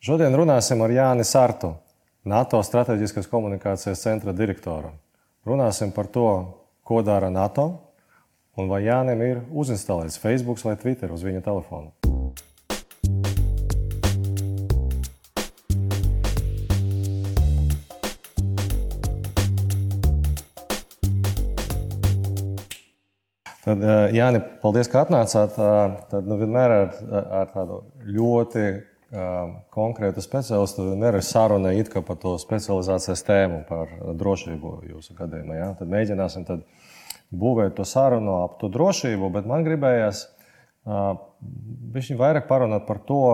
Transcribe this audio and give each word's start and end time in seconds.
Šodien 0.00 0.32
runāsim 0.32 0.80
ar 0.80 0.88
Jāni 0.88 1.26
Sartu, 1.28 1.74
NATO 2.24 2.56
Strateģiskās 2.64 3.26
komunikācijas 3.28 4.00
centra 4.00 4.32
direktoru. 4.32 4.94
Runāsim 5.44 5.92
par 5.92 6.06
to, 6.08 6.30
ko 6.88 7.02
dara 7.04 7.28
NATO 7.28 7.66
un 8.56 8.72
vai 8.72 8.78
Jānim 8.86 9.20
ir 9.20 9.42
uzinstalēts 9.52 10.16
Facebook 10.16 10.56
vai 10.64 10.78
Twitter 10.80 11.12
uz 11.12 11.20
viņa 11.20 11.44
telefona. 11.44 11.92
Tad, 23.60 23.84
eh, 23.84 24.14
Jāni, 24.16 24.40
paldies, 24.64 24.88
ka 24.88 25.04
atnācāt. 25.04 25.60
Eh, 25.60 25.98
tad 26.08 26.24
nu, 26.24 26.40
vienmēr 26.40 26.78
ar, 26.86 27.02
ar 27.42 27.52
tādu 27.52 27.82
ļoti 28.08 28.89
konkrētu 29.74 30.22
speciālistu 30.22 30.84
vienmēr 30.86 31.18
ir 31.18 31.24
saruna 31.26 31.72
par 32.06 32.18
to 32.22 32.36
specializācijas 32.38 33.24
tēmu, 33.26 33.64
par 33.68 33.90
drošību 34.14 34.74
jūsu 34.90 35.16
gadījumā. 35.18 35.56
Ja? 35.58 35.70
Tad 35.78 35.90
mēģināsim 35.90 36.46
tad 36.46 36.62
būvēt 37.30 37.74
to 37.78 37.84
sarunu 37.84 38.44
ap 38.44 38.60
to 38.60 38.70
drošību, 38.70 39.32
bet 39.34 39.46
man 39.50 39.66
gribējās 39.66 40.24
uh, 40.86 41.18
vairāk 42.18 42.46
parunāt 42.50 42.86
par 42.86 43.02
to, 43.06 43.24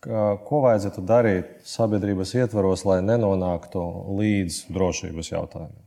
ko 0.00 0.62
vajadzētu 0.64 1.02
darīt 1.04 1.48
sabiedrības 1.68 2.32
ietvaros, 2.38 2.86
lai 2.88 3.02
nenonāktu 3.04 3.82
līdz 4.16 4.62
drošības 4.72 5.28
jautājumiem. 5.34 5.84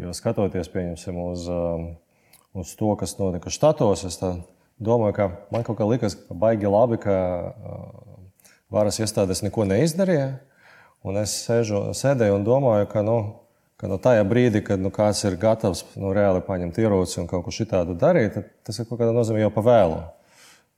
Jo 0.00 0.12
skatoties, 0.16 0.70
pieņemsim, 0.72 1.18
uz 1.20 1.44
uz 2.54 2.76
to, 2.76 2.94
kas 2.96 3.18
notika 3.18 3.50
štatos. 3.50 4.04
Es 4.06 4.20
domāju, 4.86 5.14
ka 5.16 5.28
man 5.54 5.64
kaut 5.66 5.78
kā 5.78 5.86
likās, 5.88 6.16
baigi 6.30 6.70
labi, 6.70 6.98
ka 7.02 7.14
varas 8.72 9.00
iestādes 9.00 9.42
neko 9.44 9.66
neizdarīja. 9.70 10.34
Un 11.04 11.18
es 11.20 11.34
sēžu, 11.44 11.90
sēdēju 11.96 12.38
un 12.38 12.44
domāju, 12.46 12.88
ka, 12.92 13.02
nu, 13.04 13.16
ka 13.80 13.90
no 13.90 13.98
tajā 14.00 14.24
brīdī, 14.28 14.62
kad 14.64 14.80
nu, 14.80 14.92
kāds 14.94 15.20
ir 15.28 15.36
gatavs 15.40 15.84
nu, 16.00 16.14
reāli 16.16 16.40
paņemt 16.46 16.80
ieroci 16.80 17.20
un 17.20 17.28
kaut 17.30 17.44
ko 17.44 17.52
šitādu 17.52 17.96
darīt, 18.00 18.38
tas 18.64 18.80
ir 18.80 18.88
kaut 18.88 19.02
kādā 19.02 19.12
nozīmē 19.12 19.44
jau 19.44 19.52
pa 19.52 19.64
vēlu. 19.68 19.98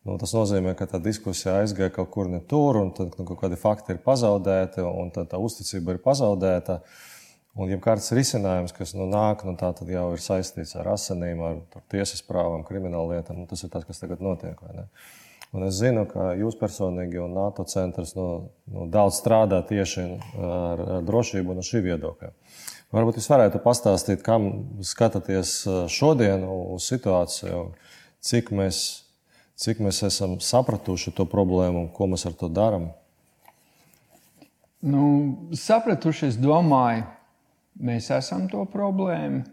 Nu, 0.07 0.17
tas 0.23 0.35
nozīmē, 0.35 0.77
ka 0.79 0.87
tā 0.91 1.01
diskusija 1.03 1.61
aizgāja 1.63 1.95
kaut 1.95 2.13
kur 2.15 2.31
ne 2.31 2.39
tur, 2.47 2.79
un 2.79 2.93
tad 2.95 3.15
nu, 3.19 3.27
kaut 3.27 3.41
kādi 3.43 3.59
fakti 3.59 3.95
ir 3.95 4.03
pazaudēti, 4.05 4.83
un 4.87 5.11
tā, 5.15 5.27
tā 5.31 5.39
uzticība 5.43 5.97
ir 5.97 6.03
pazaudēta. 6.03 6.81
Uh, 6.81 7.16
Un, 7.57 7.71
ja 7.73 7.79
kāds 7.81 8.11
risinājums, 8.13 8.75
kas 8.77 8.93
nu, 8.93 9.07
nāk, 9.09 9.41
nu, 9.49 9.55
tā 9.57 9.71
jau 9.89 10.09
ir 10.13 10.21
saistīts 10.21 10.75
ar 10.77 10.91
asinīm, 10.93 11.41
ar, 11.41 11.63
tiesas 11.93 12.21
prāvām, 12.27 12.67
kriminālu 12.69 13.15
lietām. 13.15 13.39
Nu, 13.41 13.47
tas 13.49 13.65
ir 13.65 13.73
tas, 13.73 13.87
kas 13.89 14.03
tagad 14.03 14.21
notiek. 14.21 14.61
Un 15.57 15.65
es 15.65 15.79
zinu, 15.79 16.05
ka 16.11 16.35
jūs 16.37 16.59
personīgi 16.61 17.23
un 17.23 17.33
NATO 17.33 17.65
centrs 17.65 18.13
nu, 18.19 18.51
nu, 18.69 18.85
daudz 18.93 19.23
strādā 19.23 19.63
tieši 19.65 20.05
ar, 20.37 20.85
ar 20.99 21.09
drošību 21.09 21.57
no 21.57 21.65
šī 21.65 21.81
viedokļa. 21.87 22.31
Varbūt 22.93 23.23
jūs 23.23 23.31
varētu 23.33 23.63
pastāstīt, 23.65 24.21
kam 24.27 24.51
skatāties 24.85 25.63
šodien 25.97 26.45
uz 26.45 26.85
situāciju, 26.93 27.71
cik 28.21 28.53
mēs, 28.53 28.85
cik 29.57 29.81
mēs 29.81 30.05
esam 30.07 30.37
sapratuši 30.45 31.17
to 31.17 31.25
problēmu 31.25 31.87
un 31.87 31.91
ko 31.95 32.13
mēs 32.13 32.29
ar 32.29 32.37
to 32.37 32.53
darām. 32.53 32.91
Nu, 34.85 35.07
sapratuši, 35.57 36.35
es 36.35 36.37
domāju, 36.39 37.09
mēs 37.81 38.11
esam 38.15 38.49
to 38.49 38.65
problēmu. 38.73 39.45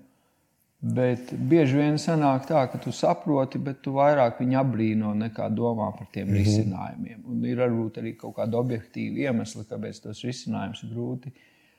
Bet 0.84 1.30
bieži 1.32 1.78
vien 1.80 1.96
sanāk 2.02 2.44
tā, 2.50 2.66
ka 2.68 2.80
tu 2.84 2.92
saproti, 2.92 3.60
bet 3.64 3.78
tu 3.86 3.94
vairāk 3.96 4.42
viņu 4.42 4.58
apbrīno 4.60 5.14
nekā 5.16 5.46
domā 5.56 5.94
par 5.96 6.10
tiem 6.12 6.28
mm 6.28 6.34
-hmm. 6.34 6.42
risinājumiem. 6.44 7.22
Un 7.26 7.46
ir 7.46 7.58
varbūt 7.58 8.02
arī 8.02 8.16
kaut 8.18 8.36
kāda 8.36 8.60
objektīva 8.60 9.30
iemesla, 9.30 9.64
kāpēc 9.64 10.02
tos 10.04 10.24
risinājumus 10.24 10.84
ir 10.84 10.90
grūti 10.90 11.32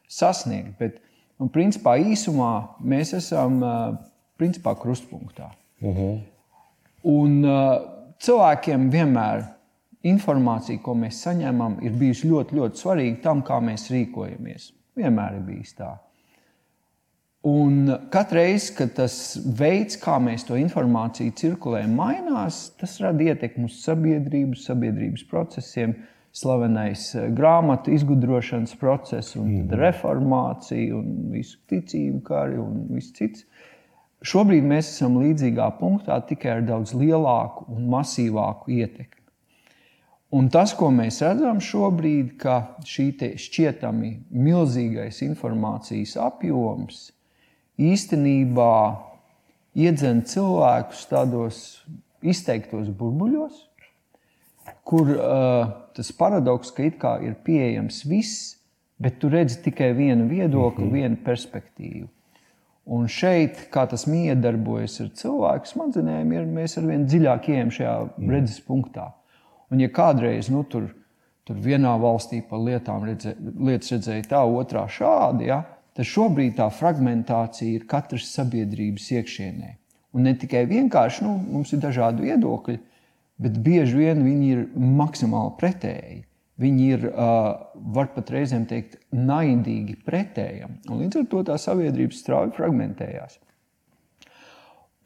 sasniegt. 0.09 0.79
Bet, 0.79 1.01
un, 1.39 1.49
principā, 1.49 1.99
īsumā 1.99 2.69
mēs 2.81 3.13
esam 3.17 3.61
principā, 4.37 4.75
krustpunktā. 4.75 5.51
Mm 5.81 5.93
-hmm. 5.93 6.21
Un 7.03 7.45
cilvēkiem 8.19 8.91
vienmēr 8.91 9.45
informācija, 10.03 10.81
ko 10.83 10.95
mēs 10.95 11.21
saņemam, 11.25 11.79
ir 11.83 11.93
bijusi 11.93 12.29
ļoti, 12.29 12.57
ļoti 12.59 12.81
svarīga 12.81 13.23
tam, 13.23 13.43
kā 13.43 13.61
mēs 13.61 13.91
rīkojamies. 13.91 14.73
Vienmēr 14.97 15.39
ir 15.39 15.47
bijis 15.47 15.75
tā. 15.79 15.95
Un 17.45 17.91
katru 18.09 18.39
reizi, 18.39 18.71
kad 18.73 18.95
tas 18.97 19.15
veids, 19.37 19.99
kā 20.01 20.15
mēs 20.17 20.47
to 20.49 20.57
informāciju 20.57 21.35
cirkulējam, 21.37 21.93
mainās, 21.99 22.71
tas 22.81 22.95
rada 23.05 23.21
ietekmi 23.21 23.67
uz 23.69 23.83
sabiedrību, 23.85 24.57
sabiedrības 24.57 25.27
procesiem. 25.29 25.93
Slavenais 26.35 27.03
eh, 27.15 27.29
grāmatu 27.37 27.93
izgudrošanas 27.95 28.73
process, 28.81 29.37
un 29.37 29.51
mm. 29.51 29.75
reformācija, 29.79 30.97
un 30.97 31.29
visu 31.35 31.61
ticību, 31.71 32.23
kā 32.25 32.41
arī 32.47 32.65
viss 32.97 33.13
cits. 33.15 33.45
Šobrīd 34.25 34.65
mēs 34.65 34.89
esam 34.95 35.21
līdzīgā 35.21 35.69
punktā, 35.79 36.17
tikai 36.27 36.57
ar 36.57 36.65
daudz 36.65 36.95
lielāku 36.97 37.69
un 37.77 37.85
masīvāku 37.93 38.73
ietekmi. 38.73 39.21
Un 40.35 40.49
tas, 40.51 40.73
ko 40.75 40.89
mēs 40.91 41.21
redzam 41.23 41.61
šobrīd, 41.63 42.33
ka 42.41 42.57
šī 42.89 43.37
šķietami 43.39 44.15
milzīgais 44.33 45.21
informācijas 45.29 46.17
apjoms 46.25 47.05
īstenībā 47.81 48.75
iedzen 49.75 50.23
cilvēkus 50.29 51.07
tādos 51.11 51.61
izteiktos 52.25 52.89
burbuļos, 52.89 53.63
kur 54.85 55.11
uh, 55.15 55.71
tas 55.97 56.13
paradoks, 56.17 56.73
ka 56.75 56.87
it 56.89 56.99
kā 57.01 57.17
ir 57.25 57.37
pieejams 57.45 58.03
viss, 58.09 58.55
bet 59.01 59.19
tu 59.21 59.29
redzi 59.33 59.61
tikai 59.65 59.93
vienu 59.97 60.29
viedokli, 60.29 60.85
mm 60.85 60.91
-hmm. 60.91 60.95
vienu 60.95 61.17
perspektīvu. 61.25 62.09
Un 62.85 63.07
šeit, 63.09 63.69
kā 63.73 63.87
tas 63.89 64.05
miedarbojas 64.07 64.99
ar 65.01 65.09
cilvēku 65.17 65.71
smadzenēm, 65.71 66.33
ir 66.33 66.45
mēs 66.45 66.77
ar 66.79 66.85
vien 66.85 67.07
dziļāk 67.09 67.49
ejam 67.49 67.71
šajā 67.71 67.95
mm. 68.05 68.31
redzes 68.31 68.61
punktā. 68.61 69.07
Un, 69.73 69.81
ja 69.81 69.89
kādreiz 69.89 70.51
nu, 70.53 70.65
tur, 70.69 70.91
tur 71.49 71.57
vienā 71.57 71.95
valstī 72.01 72.43
par 72.49 72.61
lietām 72.61 73.07
redzē, 73.09 73.33
lietas 73.41 73.93
redzēja 73.93 74.27
tā, 74.35 74.43
otrā 74.45 74.85
šādi, 74.89 75.49
ja, 75.49 75.63
tad 75.95 76.09
šobrīd 76.11 76.57
tā 76.59 76.69
fragmentācija 76.75 77.79
ir 77.79 77.87
katras 77.91 78.29
sabiedrības 78.35 79.11
iekšienē. 79.15 79.71
Un 80.15 80.29
ne 80.29 80.35
tikai 80.39 80.65
vienkārši 80.71 81.25
nu, 81.27 81.35
mums 81.57 81.73
ir 81.75 81.83
dažādi 81.83 82.29
viedokļi, 82.29 82.79
bet 83.43 83.59
bieži 83.67 83.99
vien 83.99 84.23
viņi 84.23 84.51
ir 84.55 84.65
maksimāli 84.75 85.57
pretēji. 85.59 86.21
Viņi 86.63 86.85
ir, 86.95 87.07
var 87.11 88.13
pat 88.15 88.29
reizēm 88.31 88.69
teikt, 88.71 89.01
naidīgi 89.11 89.97
pretējam. 90.07 90.77
Un 90.87 91.03
līdz 91.03 91.19
ar 91.19 91.25
to 91.33 91.41
tā 91.49 91.57
sabiedrība 91.59 92.15
strauji 92.15 92.55
fragmentējās. 92.55 93.41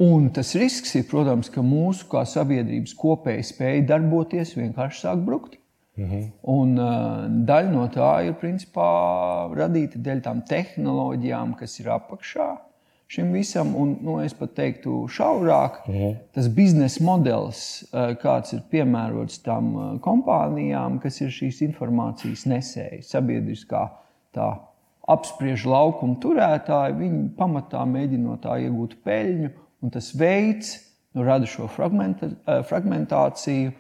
Un 0.05 0.28
tas 0.31 0.53
risks 0.60 0.93
ir, 0.94 1.09
protams, 1.10 1.49
ka 1.50 1.65
mūsu 1.65 2.05
kā 2.12 2.20
sabiedrības 2.28 2.93
kopēja 3.00 3.47
spēja 3.49 3.87
darboties 3.88 4.53
vienkārši 4.59 5.03
sāk 5.06 5.25
brukt. 5.25 5.56
Mhm. 5.99 6.23
Un, 6.55 6.79
uh, 6.79 7.27
daļa 7.49 7.73
no 7.73 7.89
tā 7.91 8.13
ir 8.29 8.37
principā, 8.39 8.89
radīta 9.59 9.99
dēļ 9.99 10.23
tām 10.23 10.45
tehnoloģijām, 10.47 11.57
kas 11.59 11.75
ir 11.83 11.91
apakšā 11.97 12.49
šim 13.11 13.33
visam. 13.35 13.73
Un, 13.79 13.97
nu, 14.05 14.19
es 14.23 14.35
pat 14.37 14.53
teiktu, 14.59 15.01
šaurāk, 15.11 15.81
mhm. 15.89 16.15
tas 16.37 16.47
biznesa 16.55 17.03
modelis, 17.05 17.63
uh, 17.91 18.13
kāds 18.21 18.55
ir 18.55 18.63
piemērots 18.71 19.43
tam 19.43 19.75
uh, 19.75 19.89
kompānijām, 20.05 21.01
kas 21.03 21.21
ir 21.25 21.35
šīs 21.35 21.63
informācijas 21.67 22.47
nesēji, 22.47 23.03
sabiedriskā 23.09 23.89
tā 24.37 24.53
apspriež 25.09 25.65
laukumu 25.67 26.19
turētāji, 26.23 26.99
viņi 27.01 27.23
pamatā 27.39 27.83
mēģina 27.89 28.25
no 28.27 28.37
tā 28.43 28.59
iegūt 28.67 28.99
peļņu, 29.07 29.51
un 29.83 29.95
tas 29.95 30.13
veids 30.15 30.75
nu, 31.17 31.25
rada 31.25 31.47
šo 31.49 31.67
fragmentāciju 31.73 33.73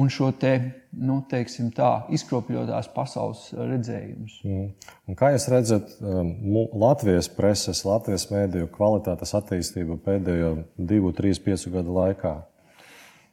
un 0.00 0.10
šo 0.12 0.30
te, 0.40 0.52
nu, 0.96 1.18
teiksim, 1.30 1.70
tā, 1.76 1.90
izkropļotās 2.14 2.88
pasaules 2.94 3.42
redzējumus. 3.56 4.38
Mm. 4.46 5.16
Kā 5.18 5.32
jūs 5.34 5.48
redzat 5.52 5.92
um, 6.00 6.32
Latvijas 6.80 7.28
preses, 7.34 7.84
Latvijas 7.86 8.28
mēdīju 8.32 8.70
kvalitātes 8.74 9.34
attīstību 9.36 10.00
pēdējo 10.06 10.54
divu, 10.76 11.12
trīs, 11.16 11.42
piecu 11.42 11.74
gadu 11.74 11.96
laikā? 11.98 12.34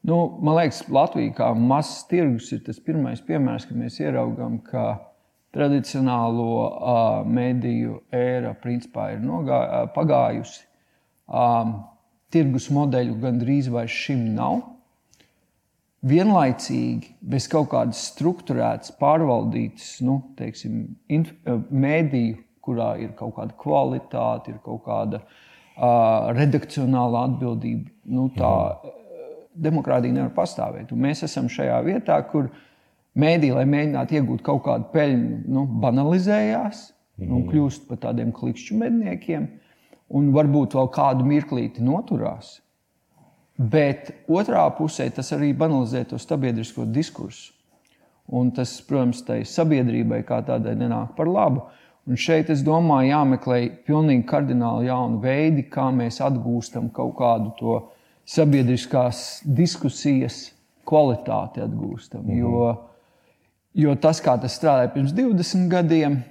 Nu, 0.07 0.21
man 0.43 0.59
liekas, 0.59 0.83
Latvija 0.93 1.33
kā 1.39 1.51
mazs 1.57 2.05
tirgus 2.11 2.51
ir 2.55 2.63
tas 2.67 2.79
pirmais 2.83 3.23
piemērs, 3.25 3.67
kad 3.67 3.79
mēs 3.79 3.99
ieraugām, 4.03 4.59
ka 4.67 4.87
tradicionālo 5.55 6.53
uh, 6.61 7.27
mēdīju 7.27 8.01
ēra 8.13 8.53
principā 8.61 9.13
ir 9.15 9.23
nogā, 9.23 9.61
uh, 9.63 9.91
pagājusi. 9.95 10.65
Um, 11.27 11.79
tirgus 12.31 12.69
modeļu 12.71 13.17
gandrīz 13.23 13.71
vairs 13.71 13.95
šim 14.05 14.29
nav 14.35 14.61
vienlaicīgi, 16.07 17.15
bez 17.21 17.47
kaut 17.51 17.69
kādas 17.73 18.01
struktūrētas, 18.11 18.93
pārvaldītas, 18.99 19.97
nu, 20.05 20.19
teiksim, 20.37 20.83
eh, 21.09 21.31
mēdīju, 21.71 22.37
kurā 22.67 22.93
ir 22.99 23.13
kaut 23.17 23.37
kāda 23.37 23.55
kvalitāte, 23.55 24.51
ir 24.51 24.57
kaut 24.59 24.81
kāda 24.83 25.21
uh, 25.21 26.33
redakcionāla 26.35 27.21
atbildība, 27.29 27.87
nu, 28.11 28.25
tā 28.35 28.49
mhm. 28.51 28.97
demokrātija 29.67 30.17
nevar 30.17 30.33
pastāvēt. 30.35 30.91
Un 30.91 31.05
mēs 31.05 31.23
esam 31.23 31.47
šajā 31.47 31.77
vietā, 31.85 32.17
kur 32.27 32.49
mēdī, 33.17 33.53
lai 33.55 33.63
mēģinātu 33.71 34.19
iegūt 34.19 34.43
kaut 34.45 34.65
kādu 34.67 34.91
peļņu, 34.91 35.39
nu, 35.47 35.63
banalizējās 35.85 36.83
mm. 37.21 37.31
un 37.31 37.47
kļūst 37.47 37.87
par 37.89 38.01
tādiem 38.03 38.35
klikšķu 38.35 38.77
medniekiem, 38.83 39.47
un 40.17 40.31
varbūt 40.35 40.75
vēl 40.77 40.91
kādu 40.93 41.27
mirklīti 41.27 41.85
noturās. 41.85 42.57
Bet 43.57 44.11
otrā 44.29 44.67
pusē 44.77 45.07
tas 45.09 45.31
arī 45.33 45.49
banalizē 45.57 46.03
to 46.05 46.19
sabiedrisko 46.21 46.85
diskursu. 46.93 47.53
Un 48.27 48.51
tas, 48.51 48.75
protams, 48.83 49.23
tai 49.23 49.39
sabiedrībai 49.47 50.19
kā 50.27 50.41
tādai 50.45 50.75
nenāk 50.75 51.15
par 51.15 51.29
labu. 51.31 51.63
Un 52.07 52.19
šeit, 52.19 52.51
es 52.51 52.61
domāju, 52.63 53.09
jāmeklē 53.09 53.59
pilnīgi 53.87 54.25
kardināli 54.27 54.87
jauni 54.87 55.21
veidi, 55.23 55.63
kā 55.71 55.87
mēs 55.95 56.19
atgūstam 56.23 56.91
kaut 56.95 57.15
kādu 57.17 57.53
to 57.59 57.77
sabiedriskās 58.27 59.41
diskusijas 59.43 60.51
kvalitāti. 60.87 61.63
Atgūstam. 61.63 62.27
-hmm. 62.27 62.37
jo, 62.37 62.75
jo 63.73 63.95
tas, 63.95 64.21
kā 64.21 64.37
tas 64.41 64.59
strādāja 64.59 64.93
pirms 64.93 65.13
20 65.13 65.67
gadiem, 65.71 66.21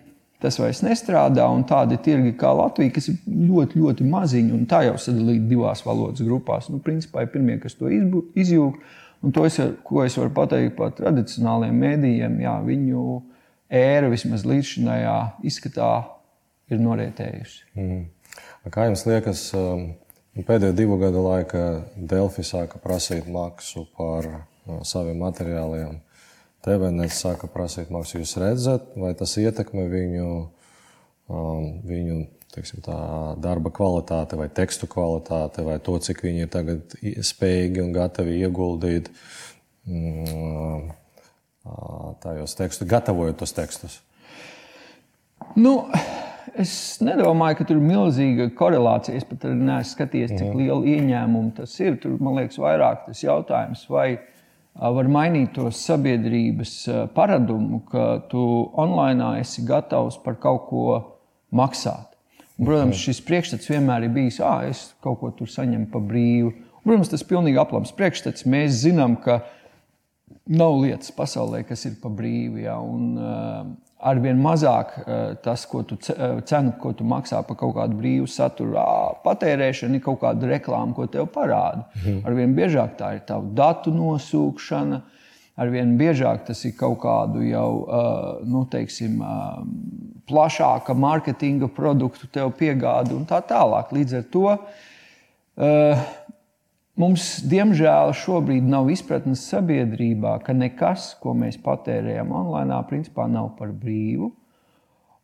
tas 0.42 0.58
vairs 0.60 0.82
nestrādā. 0.84 1.46
Un 1.52 1.64
tādi 1.68 1.98
tirgi 2.02 2.34
kā 2.38 2.52
Latvija, 2.56 2.94
kas 2.96 3.10
ir 3.12 3.18
ļoti, 3.26 3.80
ļoti 3.82 4.06
maziņi, 4.10 4.52
un 4.56 4.66
tā 4.70 4.84
jau 4.88 4.96
sadalīta 5.00 5.48
divās 5.50 5.84
valodas 5.86 6.24
grupās, 6.26 6.70
nu, 6.72 6.80
principā 6.84 7.24
ir 7.24 7.32
pirmie, 7.34 7.58
kas 7.62 7.78
to 7.78 7.90
izjūta. 7.90 8.94
Un 9.24 9.32
to, 9.32 9.46
es, 9.48 9.56
ko 9.86 10.04
es 10.04 10.14
varu 10.20 10.30
pateikt 10.36 10.76
par 10.76 10.92
tradicionāliem 10.94 11.78
mēdījiem, 11.80 12.36
jā, 12.44 12.52
viņu 12.66 13.04
ēra 13.72 14.10
vismaz 14.12 14.44
līdzinājā 14.46 15.16
izskatā 15.48 15.92
ir 16.70 16.82
norietējusi. 16.82 17.64
Mm. 17.78 18.04
Kā 18.74 18.88
jums 18.88 19.06
liekas, 19.08 19.46
um, 19.56 19.88
pēdējo 20.36 20.76
divu 20.76 20.98
gadu 21.00 21.24
laikā 21.24 21.64
Delfi 21.96 22.44
sāka 22.46 22.80
prasīt 22.82 23.28
maksu 23.32 23.86
par 23.96 24.28
uh, 24.28 24.82
saviem 24.86 25.22
materiāliem? 25.24 26.00
TVNets 26.66 27.20
sāka 27.22 27.48
prasīt 27.50 27.92
maksu. 27.94 28.20
Jūs 28.20 28.36
redzat, 28.42 28.90
vai 28.98 29.12
tas 29.18 29.36
ietekmē 29.38 29.86
viņu, 29.92 30.30
um, 31.30 31.68
viņu 31.86 32.24
teiksim, 32.56 32.82
tā, 32.84 32.96
darba 33.42 33.70
kvalitāti, 33.74 34.38
vai 34.40 34.48
tekstu 34.52 34.88
kvalitāti, 34.90 35.64
vai 35.66 35.78
to, 35.84 35.98
cik 36.02 36.22
viņi 36.24 36.46
ir 36.46 36.52
tagad 36.52 36.96
spējīgi 37.30 37.82
un 37.84 37.92
gatavi 37.94 38.38
ieguldīt 38.40 39.10
mm, 39.86 40.92
tajos 42.22 42.56
tekstos, 42.58 42.88
gatavojot 42.88 43.42
tos 43.42 43.52
tekstus? 43.56 44.00
Nu, 45.56 45.78
es 46.56 46.72
nedomāju, 47.04 47.58
ka 47.58 47.66
tur 47.68 47.78
ir 47.78 47.84
milzīga 47.84 48.48
korelācija. 48.56 49.20
Es 49.20 49.28
pat 49.28 49.44
neesmu 49.48 49.92
skatījies, 49.92 50.32
cik 50.32 50.48
mm. 50.48 50.62
liela 50.62 50.96
ieņēmuma 50.96 51.54
tas 51.60 51.76
ir. 51.82 52.00
Tur 52.02 52.16
man 52.22 52.40
liekas, 52.40 52.58
vairāk 52.62 53.06
tas 53.08 53.22
jautājums, 53.24 53.84
vai 53.92 54.08
var 54.76 55.08
mainīt 55.08 55.54
to 55.56 55.70
sabiedrības 55.72 56.74
paradumu, 57.14 57.80
ka 57.90 58.06
tu 58.30 58.42
online 58.76 59.38
esi 59.40 59.64
gatavs 59.66 60.18
par 60.24 60.36
kaut 60.42 60.66
ko 60.70 60.84
maksāt. 61.56 62.12
Un, 62.56 62.64
protams, 62.64 63.00
šis 63.00 63.20
priekšstats 63.24 63.68
vienmēr 63.68 64.06
ir 64.06 64.14
bijis, 64.14 64.40
ah, 64.40 64.64
es 64.64 64.94
kaut 65.04 65.20
ko 65.20 65.32
tur 65.36 65.50
saņemu 65.52 65.90
par 65.92 66.04
brīvu. 66.08 66.52
Un, 66.52 66.84
protams, 66.86 67.10
tas 67.12 67.24
ir 67.24 67.28
pilnīgi 67.28 67.60
aplams 67.60 67.92
priekšstats. 67.96 68.46
Mēs 68.48 68.80
zinām, 68.84 69.18
ka 69.20 69.42
nav 70.48 70.78
lietas 70.80 71.12
pasaulē, 71.12 71.62
kas 71.68 71.84
ir 71.88 71.98
par 72.00 72.14
brīvu. 72.16 72.62
Ja, 72.64 72.78
un, 72.80 73.12
uh, 73.20 73.95
arvien 74.06 74.38
mazāk 74.40 74.94
tas, 75.42 75.64
ko 75.66 75.82
tu 75.86 75.98
cenu, 75.98 76.74
ko 76.80 76.92
tu 76.96 77.06
maksā 77.08 77.42
par 77.46 77.58
kaut 77.58 77.74
kādu 77.76 77.98
brīvu 77.98 78.28
saturu 78.30 78.78
patērēšanu, 79.24 79.98
ir 79.98 80.04
kaut 80.04 80.20
kāda 80.22 80.50
reklāma, 80.52 80.94
ko 80.96 81.08
tev 81.10 81.28
parāda. 81.34 81.86
Mhm. 81.98 82.22
Arvien 82.28 82.56
biežāk 82.56 82.96
tā 83.00 83.14
ir 83.16 83.26
tava 83.28 83.46
datu 83.62 83.94
nosūkšana. 83.94 85.02
Arvien 85.56 85.94
biežāk 85.96 86.44
tas 86.44 86.64
ir 86.68 86.74
kaut 86.76 86.98
kādu 87.00 87.40
jau 87.48 87.70
nu, 88.44 88.66
teiksim, 88.68 89.22
plašāka 90.28 90.92
mārketinga 90.92 91.70
produktu 91.72 92.28
tev 92.32 92.52
piegāda 92.58 93.14
un 93.16 93.24
tā 93.24 93.40
tālāk. 93.40 93.94
Līdz 93.96 94.18
ar 94.18 94.26
to 94.34 94.46
Mums, 96.96 97.42
diemžēl, 97.44 98.14
šobrīd 98.16 98.64
nav 98.72 98.86
izpratnes 98.88 99.42
sabiedrībā, 99.50 100.38
ka 100.40 100.54
nekas, 100.56 101.10
ko 101.20 101.34
mēs 101.36 101.58
patērējam 101.60 102.30
online, 102.32 102.78
principā 102.88 103.26
nav 103.28 103.50
par 103.58 103.74
brīvu. 103.76 104.30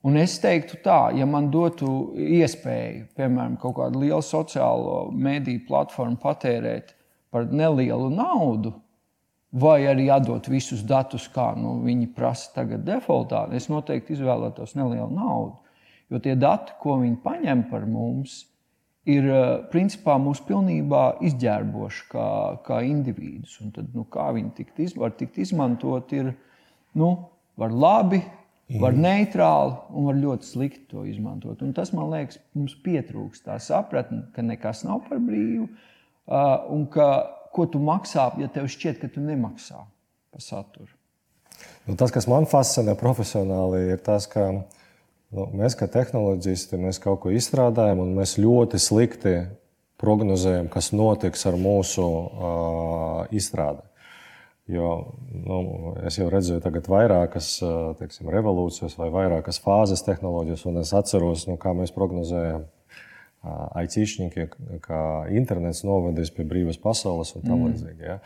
Un 0.05 0.19
es 0.21 0.35
teiktu, 0.43 0.77
tā, 0.85 1.15
ja 1.17 1.25
man 1.25 1.49
dotu 1.55 2.13
iespēju, 2.21 3.07
piemēram, 3.17 3.57
kaut 3.63 3.79
kādu 3.79 4.03
lielu 4.03 4.21
sociālo 4.21 5.07
mediju 5.17 5.65
platformu 5.71 6.21
patērēt 6.21 6.93
par 7.33 7.49
nelielu 7.49 8.11
naudu, 8.13 8.75
vai 9.57 9.87
arī 9.89 10.11
atdot 10.13 10.53
visus 10.53 10.85
datus, 10.85 11.25
kā 11.33 11.55
nu, 11.57 11.79
viņi 11.87 12.13
prasa 12.13 12.53
tagad 12.59 12.85
defaultā, 12.85 13.47
es 13.57 13.73
noteikti 13.73 14.19
izvēlētos 14.19 14.77
nelielu 14.77 15.09
naudu. 15.09 15.57
Jo 16.13 16.21
tie 16.21 16.37
dati, 16.37 16.77
ko 16.85 17.01
viņi 17.01 17.23
paņem 17.25 17.69
par 17.73 17.89
mums, 17.89 18.43
ir 18.43 18.52
eh, 19.27 19.41
principā 19.73 20.15
mūs 20.23 20.43
pilnībā 20.47 21.03
izģērboši 21.27 22.05
kā, 22.13 22.29
kā 22.67 22.83
individus. 22.87 23.57
Un 23.65 23.73
tad, 23.75 23.91
nu, 23.97 24.05
kā 24.11 24.31
viņi 24.37 24.53
tikt 24.59 24.79
iz, 24.85 24.95
var 24.99 25.17
tikt 25.19 25.41
izmantot, 25.43 26.13
ir 26.15 26.33
nu, 26.99 27.11
var 27.59 27.75
labi, 27.75 28.23
var 28.81 28.95
mhm. 28.95 29.03
neitrāli 29.05 29.75
un 29.91 30.09
var 30.09 30.21
ļoti 30.21 30.49
slikti 30.49 30.87
to 30.93 31.05
izmantot. 31.09 31.61
Un 31.65 31.75
tas 31.77 31.93
man 31.97 32.13
liekas, 32.13 32.41
mums 32.57 32.77
pietrūkst 32.85 33.47
tā 33.49 33.59
sapratne, 33.61 34.27
ka 34.33 34.45
nekas 34.47 34.85
nav 34.87 35.03
par 35.09 35.21
brīvu 35.21 35.67
uh, 35.67 36.63
un 36.73 36.87
ka, 36.93 37.09
ko 37.53 37.67
tu 37.69 37.83
maksā, 37.83 38.31
ja 38.41 38.49
tev 38.49 38.71
šķiet, 38.73 39.03
ka 39.03 39.11
tu 39.13 39.21
nemaksā 39.25 39.83
par 40.33 40.45
saturu. 40.45 40.95
Nu, 41.85 41.99
tas, 41.99 42.15
kas 42.15 42.29
man 42.31 42.47
fascinē 42.49 42.95
profesionāli, 42.99 43.83
ir 43.93 44.01
tas, 44.05 44.25
ka 44.31 44.49
Nu, 45.33 45.47
mēs, 45.57 45.77
kā 45.79 45.89
tehnoloģisti, 45.89 46.81
mēs 46.81 47.01
kaut 47.01 47.23
ko 47.23 47.33
izstrādājam, 47.33 48.03
un 48.05 48.13
mēs 48.19 48.37
ļoti 48.41 48.81
slikti 48.83 49.37
prognozējam, 50.03 50.69
kas 50.73 50.91
notiks 50.93 51.47
ar 51.49 51.57
mūsu 51.61 52.05
uh, 52.05 53.33
izstrādi. 53.33 53.81
Jo 54.71 54.91
nu, 55.33 55.57
es 56.07 56.21
jau 56.21 56.29
redzēju, 56.31 56.63
tagad 56.63 56.87
vairākas 56.91 57.57
teiksim, 57.99 58.29
revolūcijas 58.31 58.95
vai 59.01 59.09
vairākas 59.13 59.59
fāzes 59.63 60.05
tehnoloģijas, 60.07 60.63
un 60.71 60.79
es 60.85 60.93
atceros, 60.95 61.49
nu, 61.49 61.59
kā 61.61 61.75
mēs 61.77 61.95
prognozējam. 61.97 62.69
IT-šņiki, 63.43 64.45
kā 64.85 65.01
internets 65.35 65.81
novedīs 65.83 66.31
pie 66.31 66.45
brīvas 66.47 66.77
pasaules 66.79 67.33
un 67.35 67.43
tam 67.43 67.57
mm. 67.57 67.73
līdzīgi. 67.73 68.05
Ja? 68.07 68.21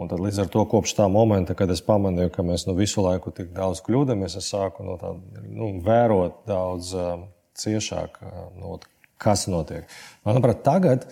Un 0.00 0.08
tad 0.08 0.22
līdz 0.22 0.44
ar 0.44 0.48
to 0.52 0.62
kopš 0.68 0.94
tā 0.96 1.06
momenta, 1.12 1.52
kad 1.56 1.70
es 1.72 1.82
pamanīju, 1.84 2.30
ka 2.32 2.44
mēs 2.46 2.64
nu, 2.68 2.76
visu 2.78 3.04
laiku 3.04 3.32
tik 3.36 3.50
daudz 3.56 3.82
kļūdāmies, 3.84 4.38
es 4.40 4.48
sāku 4.48 4.86
no 4.86 4.96
tā, 5.00 5.12
nu, 5.44 5.74
vērot 5.84 6.46
daudz 6.48 6.94
uh, 6.96 7.18
ciešāk, 7.60 8.16
uh, 8.24 8.46
no, 8.56 8.78
kas 9.20 9.44
notiek. 9.52 9.90
Manuprāt, 10.24 10.62
tagad, 10.64 11.04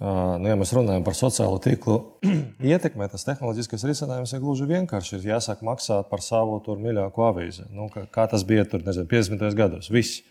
uh, 0.00 0.36
nu, 0.40 0.48
ja 0.48 0.56
mēs 0.56 0.72
runājam 0.76 1.04
par 1.04 1.18
sociālo 1.18 1.60
tīklu 1.60 1.98
ietekmi, 2.72 3.10
tas 3.12 3.26
tehnoloģiskais 3.28 3.84
risinājums 3.90 4.32
ir 4.32 4.40
gluži 4.44 4.70
vienkārši. 4.70 5.18
Ir 5.18 5.34
jāsāk 5.34 5.60
maksāt 5.66 6.08
par 6.08 6.24
savu 6.24 6.56
tur 6.64 6.80
mīļāko 6.80 7.28
avīzi. 7.28 7.68
Nu, 7.68 7.90
kā, 7.92 8.06
kā 8.08 8.24
tas 8.32 8.46
bija 8.48 8.64
tur, 8.70 8.86
nezinu, 8.86 9.10
50. 9.12 9.52
gados. 9.60 9.92
Viss. 9.92 10.24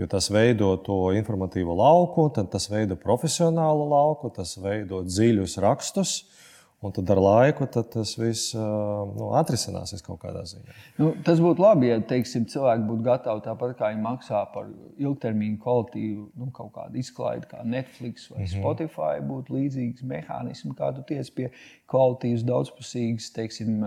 Jo 0.00 0.06
tas 0.08 0.30
veido 0.32 0.70
to 0.80 1.10
informatīvo 1.12 1.74
lauku, 1.76 2.30
tas 2.32 2.64
veido 2.72 2.96
profesionālu 2.96 3.90
lauku, 3.90 4.30
tas 4.32 4.56
veido 4.56 5.02
dziļus 5.04 5.58
rakstus. 5.60 6.22
Un 6.82 6.90
tad 6.90 7.10
ar 7.14 7.18
laiku 7.22 7.66
tad 7.70 7.92
tas 7.94 8.16
viss 8.18 8.56
nu, 8.56 9.28
atrisināsies 9.38 10.02
kaut 10.02 10.18
kādā 10.24 10.40
ziņā. 10.50 10.72
Nu, 10.98 11.12
tas 11.22 11.38
būtu 11.42 11.62
labi, 11.62 11.92
ja 11.92 12.00
teiksim, 12.02 12.48
cilvēki 12.50 12.88
būtu 12.88 13.06
gatavi 13.06 13.44
tāpat 13.44 13.76
kā 13.78 13.92
viņi 13.92 14.02
maksā 14.02 14.40
par 14.50 14.66
ilgtermiņu 14.98 15.60
kvalitīvu 15.62 16.24
nu, 16.42 16.48
kaut 16.56 16.72
kādu 16.74 16.98
izklaidi, 16.98 17.46
kā 17.52 17.62
Netflix 17.62 18.26
vai 18.32 18.40
mm 18.40 18.46
-hmm. 18.48 18.56
Spotify. 18.56 19.12
Būtu 19.28 19.54
līdzīgs 19.58 20.02
mehānisms, 20.02 20.74
kā 20.78 20.90
tu 20.96 21.06
tiec 21.06 21.30
pie 21.30 21.52
kvalitīvas, 21.86 22.42
daudzpusīgas 22.50 23.30
teiksim, 23.32 23.86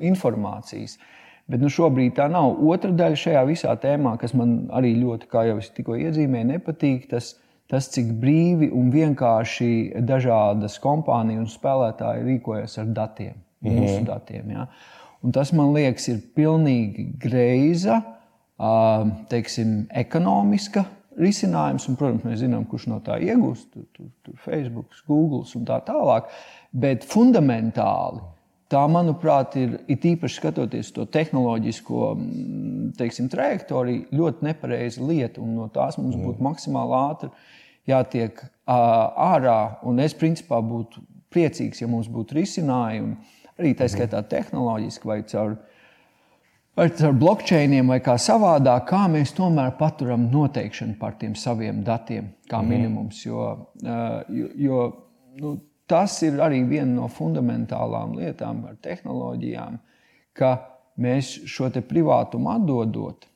informācijas. 0.00 0.96
Bet 1.46 1.60
nu, 1.60 1.68
šobrīd 1.68 2.16
tā 2.16 2.30
nav. 2.30 2.56
Otra 2.72 2.90
daļa 2.90 3.16
šajā 3.16 3.44
visā 3.44 3.76
tēmā, 3.76 4.16
kas 4.18 4.32
man 4.34 4.68
arī 4.70 4.96
ļoti, 4.96 5.28
kā 5.28 5.44
jau 5.44 5.58
es 5.58 5.70
tikko 5.70 5.92
iezīmēju, 5.98 6.46
nepatīk. 6.46 7.08
Tas, 7.10 7.34
uh, 7.34 7.49
tas, 7.70 7.88
cik 7.94 8.12
brīvi 8.22 8.70
un 8.74 8.90
vienkārši 8.94 10.02
dažādas 10.06 10.78
kompānijas 10.82 11.44
un 11.46 11.50
spēlētāji 11.52 12.26
rīkojas 12.26 12.78
ar 12.82 12.94
datiem, 12.96 13.34
mm 13.60 13.70
-hmm. 13.70 13.82
mūsu 13.82 14.06
datiem. 14.06 14.50
Ja? 14.50 14.66
Un 15.22 15.32
tas 15.32 15.52
man 15.52 15.74
liekas, 15.74 16.08
ir 16.08 16.22
pilnīgi 16.36 17.10
greiza, 17.20 18.00
teiksim, 19.28 19.86
ekonomiska 19.90 20.84
risinājums. 21.20 21.88
Un, 21.88 21.96
protams, 21.96 22.24
mēs 22.24 22.42
zinām, 22.44 22.66
kurš 22.68 22.86
no 22.92 23.00
tā 23.04 23.18
iegūst. 23.20 23.70
Tur, 23.74 23.86
tur, 23.96 24.10
tur 24.24 24.36
Facebook, 24.44 24.92
Google 25.08 25.44
un 25.56 25.66
tā 25.68 25.80
tālāk. 25.86 26.30
Bet 26.72 27.04
fundamentāli 27.04 28.20
tā, 28.70 28.82
manuprāt, 28.90 29.56
ir, 29.60 29.78
īpaši 29.88 30.38
skatoties 30.38 30.92
to 30.96 31.06
tehnoloģisko 31.10 32.10
teiksim, 32.98 33.30
trajektoriju, 33.32 34.06
ļoti 34.14 34.46
nepareiza 34.46 35.04
lieta. 35.04 35.42
No 35.44 35.68
tās 35.72 35.98
mums 35.98 36.16
mm. 36.16 36.26
būtu 36.26 36.46
maksimāli 36.46 36.98
ātri 37.00 37.32
jātiek 37.88 38.42
ārā. 38.66 39.60
Es 40.04 40.14
principā 40.18 40.60
būtu 40.64 41.02
priecīgs, 41.30 41.82
ja 41.82 41.88
mums 41.90 42.10
būtu 42.10 42.36
risinājumi 42.38 43.16
arī 43.60 43.74
tā 43.76 43.88
skaitā 43.90 44.22
tehnoloģiski 44.28 45.08
vai 45.08 45.18
caur, 45.28 45.56
vai 46.76 46.88
caur 46.96 47.16
blockchainiem 47.20 47.92
vai 47.92 48.00
kā 48.04 48.16
savādāk, 48.20 48.86
kā 48.88 49.04
mēs 49.12 49.34
tomēr 49.36 49.74
paturam 49.78 50.28
noteikšanu 50.32 50.96
par 51.00 51.18
tiem 51.20 51.36
saviem 51.38 51.82
datiem, 51.86 52.32
kā 52.50 52.62
minimums. 52.64 53.22
Jo, 53.26 53.50
jo, 53.84 54.48
jo 54.56 54.84
nu, 55.40 55.54
tas 55.90 56.20
ir 56.26 56.40
arī 56.42 56.62
viena 56.68 57.02
no 57.02 57.08
fundamentālām 57.12 58.14
lietām 58.18 58.64
ar 58.70 58.78
tehnoloģijām, 58.82 59.80
ka 60.32 60.54
mēs 61.00 61.34
šo 61.50 61.68
privātumu 61.88 62.52
atdodot, 62.54 63.26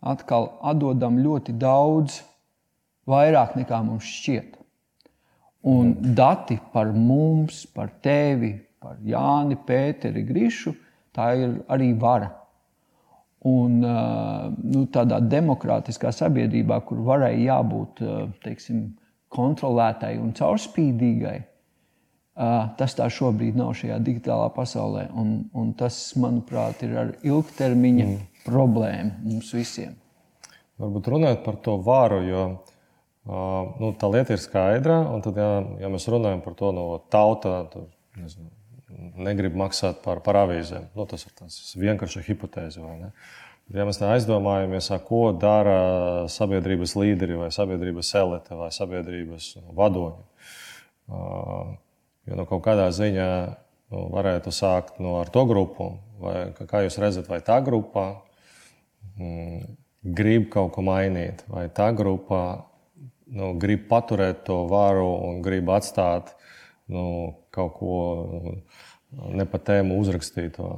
atkal 0.00 0.52
atdodam 0.62 1.18
ļoti 1.22 1.54
daudz 1.58 2.22
vairāk 3.08 3.56
nekā 3.58 3.80
mums 3.86 4.06
šķiet. 4.18 4.56
Un 5.68 5.94
dati 6.16 6.58
par 6.72 6.92
mums, 6.94 7.64
par 7.74 7.90
tevi, 8.04 8.54
par 8.78 9.00
Jāni, 9.04 9.58
Pēteri, 9.66 10.22
Grišu, 10.26 10.74
tā 11.16 11.32
ir 11.36 11.58
arī 11.72 11.92
vara. 11.98 12.30
Un 13.48 13.80
nu, 13.82 14.86
tādā 14.94 15.20
demokrātiskā 15.22 16.10
sabiedrībā, 16.14 16.80
kur 16.86 17.02
varai 17.06 17.36
jābūt 17.42 18.02
teiksim, 18.44 18.88
kontrolētai 19.34 20.16
un 20.18 20.32
caurspīdīgai, 20.36 21.36
tas 22.78 22.96
tā 22.96 23.08
šobrīd 23.12 23.58
nav 23.58 23.74
šajā 23.78 23.98
digitālā 24.06 24.48
pasaulē. 24.54 25.08
Un, 25.18 25.34
un 25.58 25.72
tas, 25.78 25.98
manuprāt, 26.18 26.82
ir 26.86 26.96
ar 27.02 27.12
ilgtermiņa 27.26 28.06
mm. 28.06 28.26
problēmu 28.46 29.32
mums 29.32 29.52
visiem. 29.54 29.96
Varbūt 30.78 31.10
runājot 31.10 31.44
par 31.44 31.58
to 31.62 31.74
varu, 31.82 32.22
jo 32.22 32.42
nu, 33.28 33.90
tā 34.00 34.08
lieta 34.12 34.34
ir 34.34 34.42
skaidra. 34.42 35.00
Tad, 35.24 35.36
ja, 35.36 35.50
ja 35.82 35.90
mēs 35.92 36.08
runājam 36.08 36.40
par 36.44 36.56
to 36.58 36.70
no 36.76 36.86
tauta, 37.12 37.60
tad 37.72 37.90
nezinu, 38.18 38.48
negrib 39.20 39.56
maksāt 39.58 40.00
par, 40.04 40.22
par 40.24 40.40
avīzēm. 40.44 40.88
Nu, 40.96 41.06
tas 41.08 41.26
ir 41.26 41.34
tāds 41.36 41.76
vienkārši 41.78 42.24
hipotēze. 42.30 42.82
Ja 43.76 43.84
mēs 43.84 44.00
aizdomājamies, 44.00 44.88
ko 45.04 45.28
dara 45.36 46.26
sabiedrības 46.32 46.96
līderi, 46.96 47.36
vai 47.36 47.50
sabiedrības 47.52 48.14
elite, 48.16 48.56
vai 48.56 48.70
sabiedrības 48.72 49.50
vadoņi, 49.76 50.24
jo 51.08 52.38
nu, 52.38 52.46
kaut 52.48 52.64
kādā 52.64 52.88
ziņā 52.96 53.28
nu, 53.92 54.06
varētu 54.14 54.52
sākt 54.56 55.02
no 55.04 55.18
ar 55.20 55.28
to 55.32 55.44
grupu, 55.48 55.90
vai 56.22 56.48
kā 56.56 56.80
jūs 56.86 56.96
redzat, 57.02 57.28
vai 57.28 57.42
tā 57.44 57.58
grupa 57.64 58.06
mm, 59.20 59.68
grib 60.16 60.48
kaut 60.52 60.72
ko 60.76 60.84
mainīt, 60.88 61.44
vai 61.52 61.66
tā 61.68 61.90
grupa 61.96 62.67
nu, 63.34 63.52
grib 63.60 63.86
paturēt 63.90 64.44
to 64.48 64.62
varu 64.70 65.08
un 65.28 65.42
grib 65.44 65.70
atstāt 65.72 66.34
nu, 66.88 67.34
kaut 67.54 67.74
ko 67.78 67.96
ne 69.34 69.46
pa 69.48 69.60
tēmu 69.60 69.98
uzrakstīto. 70.00 70.68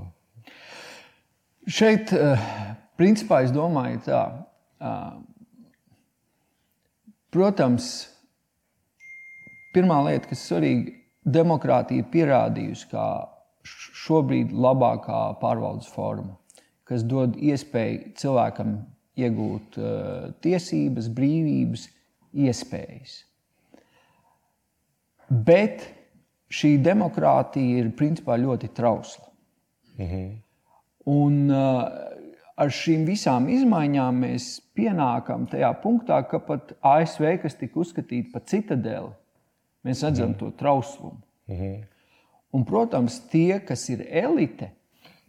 Šeit, 1.70 2.12
eh, 2.12 2.46
principā, 2.98 3.44
es 3.44 3.52
domāju, 3.54 4.00
tā. 4.06 4.22
Protams, 7.30 8.08
pirmā 9.74 10.00
lieta, 10.06 10.30
kas 10.32 10.46
svarīga, 10.48 10.96
demokrātija 11.28 12.06
pierādījusi, 12.10 12.88
kā 12.90 13.06
šobrīd 14.04 14.54
labākā 14.56 15.20
pārvaldes 15.38 15.90
forma, 15.92 16.34
kas 16.88 17.04
dod 17.06 17.36
iespēju 17.36 18.14
cilvēkam 18.18 18.72
iegūt 19.20 19.78
uh, 19.78 20.30
tiesības, 20.42 21.10
brīvības, 21.12 21.86
iespējas. 22.34 23.20
Bet 25.30 25.86
šī 26.50 26.74
demokrātija 26.82 27.84
ir 27.84 27.92
principā 27.98 28.38
ļoti 28.40 28.72
trausla. 28.74 29.28
Mhm. 30.00 30.24
Un 31.10 31.50
uh, 31.50 31.84
ar 32.60 32.72
šīm 32.74 33.06
visām 33.08 33.48
izmaiņām 33.50 34.18
mēs 34.26 34.50
pienākam 34.76 35.46
tajā 35.50 35.70
punktā, 35.82 36.20
ka 36.28 36.42
pat 36.44 36.74
ASV, 36.84 37.38
kas 37.42 37.56
tika 37.58 37.80
uzskatīta 37.80 38.34
par 38.34 38.44
citadeli, 38.50 39.12
mēs 39.86 40.04
redzam 40.04 40.34
mhm. 40.34 40.38
to 40.42 40.50
trauslumu. 40.60 41.22
Mhm. 41.50 41.80
Un, 42.50 42.66
protams, 42.66 43.20
tie, 43.30 43.60
kas 43.62 43.84
ir 43.92 44.02
elite, 44.10 44.72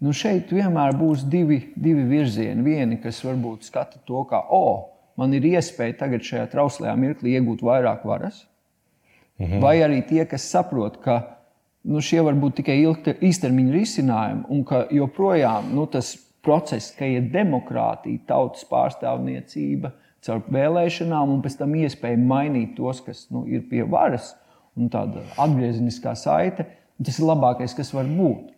nu 0.01 0.13
šeit 0.17 0.49
vienmēr 0.49 0.95
būs 0.97 1.27
divi, 1.29 1.59
divi 1.77 2.07
virzieni. 2.09 2.63
Vieni, 2.65 2.97
kas 3.01 3.19
varbūt 3.21 3.67
skata 3.69 4.01
to, 4.07 4.23
kā, 4.29 4.39
oh, 4.49 4.90
man 5.19 5.33
ir 5.35 5.45
iespēja 5.51 5.97
tagad 6.03 6.25
šajā 6.25 6.47
trauslajā 6.51 6.95
mirklī 6.99 7.35
iegūt 7.37 7.63
vairāk 7.65 8.05
varas. 8.07 8.45
Mhm. 9.41 9.61
Vai 9.63 9.79
arī 9.81 10.01
tie, 10.07 10.25
kas 10.29 10.45
saprot, 10.51 10.99
ka 11.01 11.21
nu, 11.83 12.01
šie 12.03 12.21
var 12.25 12.37
būt 12.37 12.59
tikai 12.61 12.77
īstermiņa 13.25 13.73
risinājumi, 13.73 14.43
un 14.53 14.65
ka 14.67 14.85
joprojām 14.93 15.71
nu, 15.75 15.87
tas 15.89 16.13
process, 16.45 16.93
ka 16.97 17.07
ir 17.09 17.29
demokrātija, 17.33 18.21
tautas 18.29 18.65
pārstāvniecība, 18.69 19.93
caur 20.25 20.43
vēlēšanām, 20.53 21.33
un 21.33 21.41
pēc 21.41 21.57
tam 21.57 21.73
iespēja 21.77 22.19
mainīt 22.21 22.75
tos, 22.77 23.01
kas 23.05 23.25
nu, 23.33 23.43
ir 23.49 23.65
pie 23.69 23.81
varas, 23.89 24.35
un 24.77 24.89
tāda 24.93 25.23
atgriezeniskā 25.41 26.13
saite, 26.17 26.67
tas 27.01 27.17
ir 27.17 27.27
labākais, 27.27 27.73
kas 27.77 27.93
var 27.95 28.09
būt. 28.09 28.51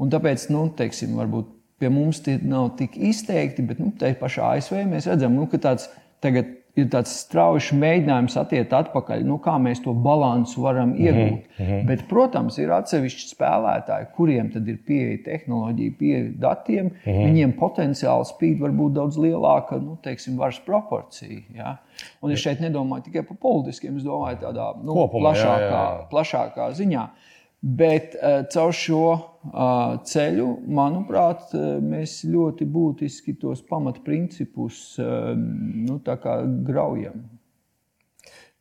Un 0.00 0.12
tāpēc, 0.12 0.46
nu, 0.54 0.68
teiksim, 0.78 1.16
varbūt 1.18 1.50
pie 1.80 1.90
mums 1.92 2.20
tie 2.24 2.38
nav 2.42 2.74
tik 2.78 2.96
izteikti, 2.96 3.64
bet 3.66 3.80
nu, 3.82 3.90
te 3.98 4.12
pašā 4.20 4.54
ASV 4.56 4.84
mēs 4.90 5.08
redzam, 5.10 5.34
nu, 5.34 5.48
ka 5.50 5.60
tāds 5.62 5.88
tagad 6.20 6.56
ir 6.78 6.86
tāds 6.90 7.12
strauji 7.24 7.76
mēģinājums 7.78 8.36
attiekt 8.40 8.74
atpakaļ, 8.76 9.24
nu, 9.26 9.38
kā 9.42 9.56
mēs 9.62 9.82
to 9.84 9.94
balansu 10.06 10.62
varam 10.64 10.92
mhm, 10.92 11.00
iegūt. 11.02 11.48
Mm 11.58 11.66
-hmm. 11.66 11.86
Bet, 11.88 12.04
protams, 12.08 12.58
ir 12.58 12.72
atsevišķi 12.74 13.28
spēlētāji, 13.34 14.10
kuriem 14.16 14.50
tad 14.54 14.68
ir 14.68 14.78
pieeja 14.86 15.18
tehnoloģija, 15.24 15.96
pieeja 15.98 16.28
datiem. 16.46 16.86
Mm 16.86 17.12
-hmm. 17.12 17.24
Viņiem 17.26 17.56
potenciāli 17.58 18.28
spīd 18.30 18.60
var 18.60 18.70
būt 18.70 18.92
daudz 18.92 19.18
lielāka 19.18 19.80
nu, 19.82 19.98
teiksim, 20.02 20.38
varas 20.38 20.60
proporcija. 20.66 21.40
Ja? 21.54 21.76
Un 22.22 22.30
es 22.30 22.40
šeit 22.40 22.60
nedomāju 22.60 23.02
tikai 23.02 23.22
par 23.22 23.36
politiskiem, 23.36 23.96
es 23.96 24.02
domāju 24.02 24.38
tādā 24.40 24.70
nu, 24.84 24.94
Kopumā, 24.94 25.30
plašākā, 25.30 25.60
jā, 25.60 25.98
jā. 25.98 26.08
plašākā 26.10 26.70
ziņā. 26.72 27.08
Bet 27.60 28.14
uh, 28.16 28.46
caur 28.48 28.72
šo 28.72 29.02
uh, 29.12 29.98
ceļu, 30.08 30.46
manuprāt, 30.72 31.50
uh, 31.52 31.74
mēs 31.84 32.22
ļoti 32.24 32.64
būtiski 32.64 33.34
tos 33.40 33.60
pamatprincipus 33.68 34.96
nu, 35.00 35.98
graujam. 36.64 37.20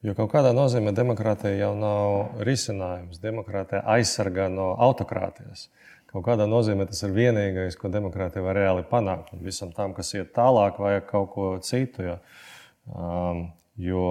Jo 0.03 0.13
kaut 0.15 0.29
kādā 0.31 0.51
nozīmē 0.55 0.93
demokrātija 0.95 1.57
jau 1.59 1.73
nav 1.75 2.43
risinājums. 2.47 3.19
Demokrātija 3.23 3.81
aizsargā 3.95 4.45
no 4.51 4.69
autokrātijas. 4.79 5.65
Kaut 6.09 6.23
kādā 6.25 6.47
nozīmē 6.49 6.87
tas 6.89 7.03
ir 7.03 7.11
vienīgais, 7.13 7.75
ko 7.79 7.91
demokrātija 7.91 8.43
var 8.45 8.55
reāli 8.55 8.85
panākt. 8.87 9.33
Un 9.35 9.43
visam 9.43 9.73
tam, 9.75 9.91
kas 9.97 10.13
iet 10.15 10.31
tālāk, 10.35 10.79
vajag 10.79 11.03
kaut 11.09 11.27
ko 11.35 11.49
citu. 11.63 12.07
Jo, 12.07 12.15
um, 12.95 13.43
jo 13.79 14.05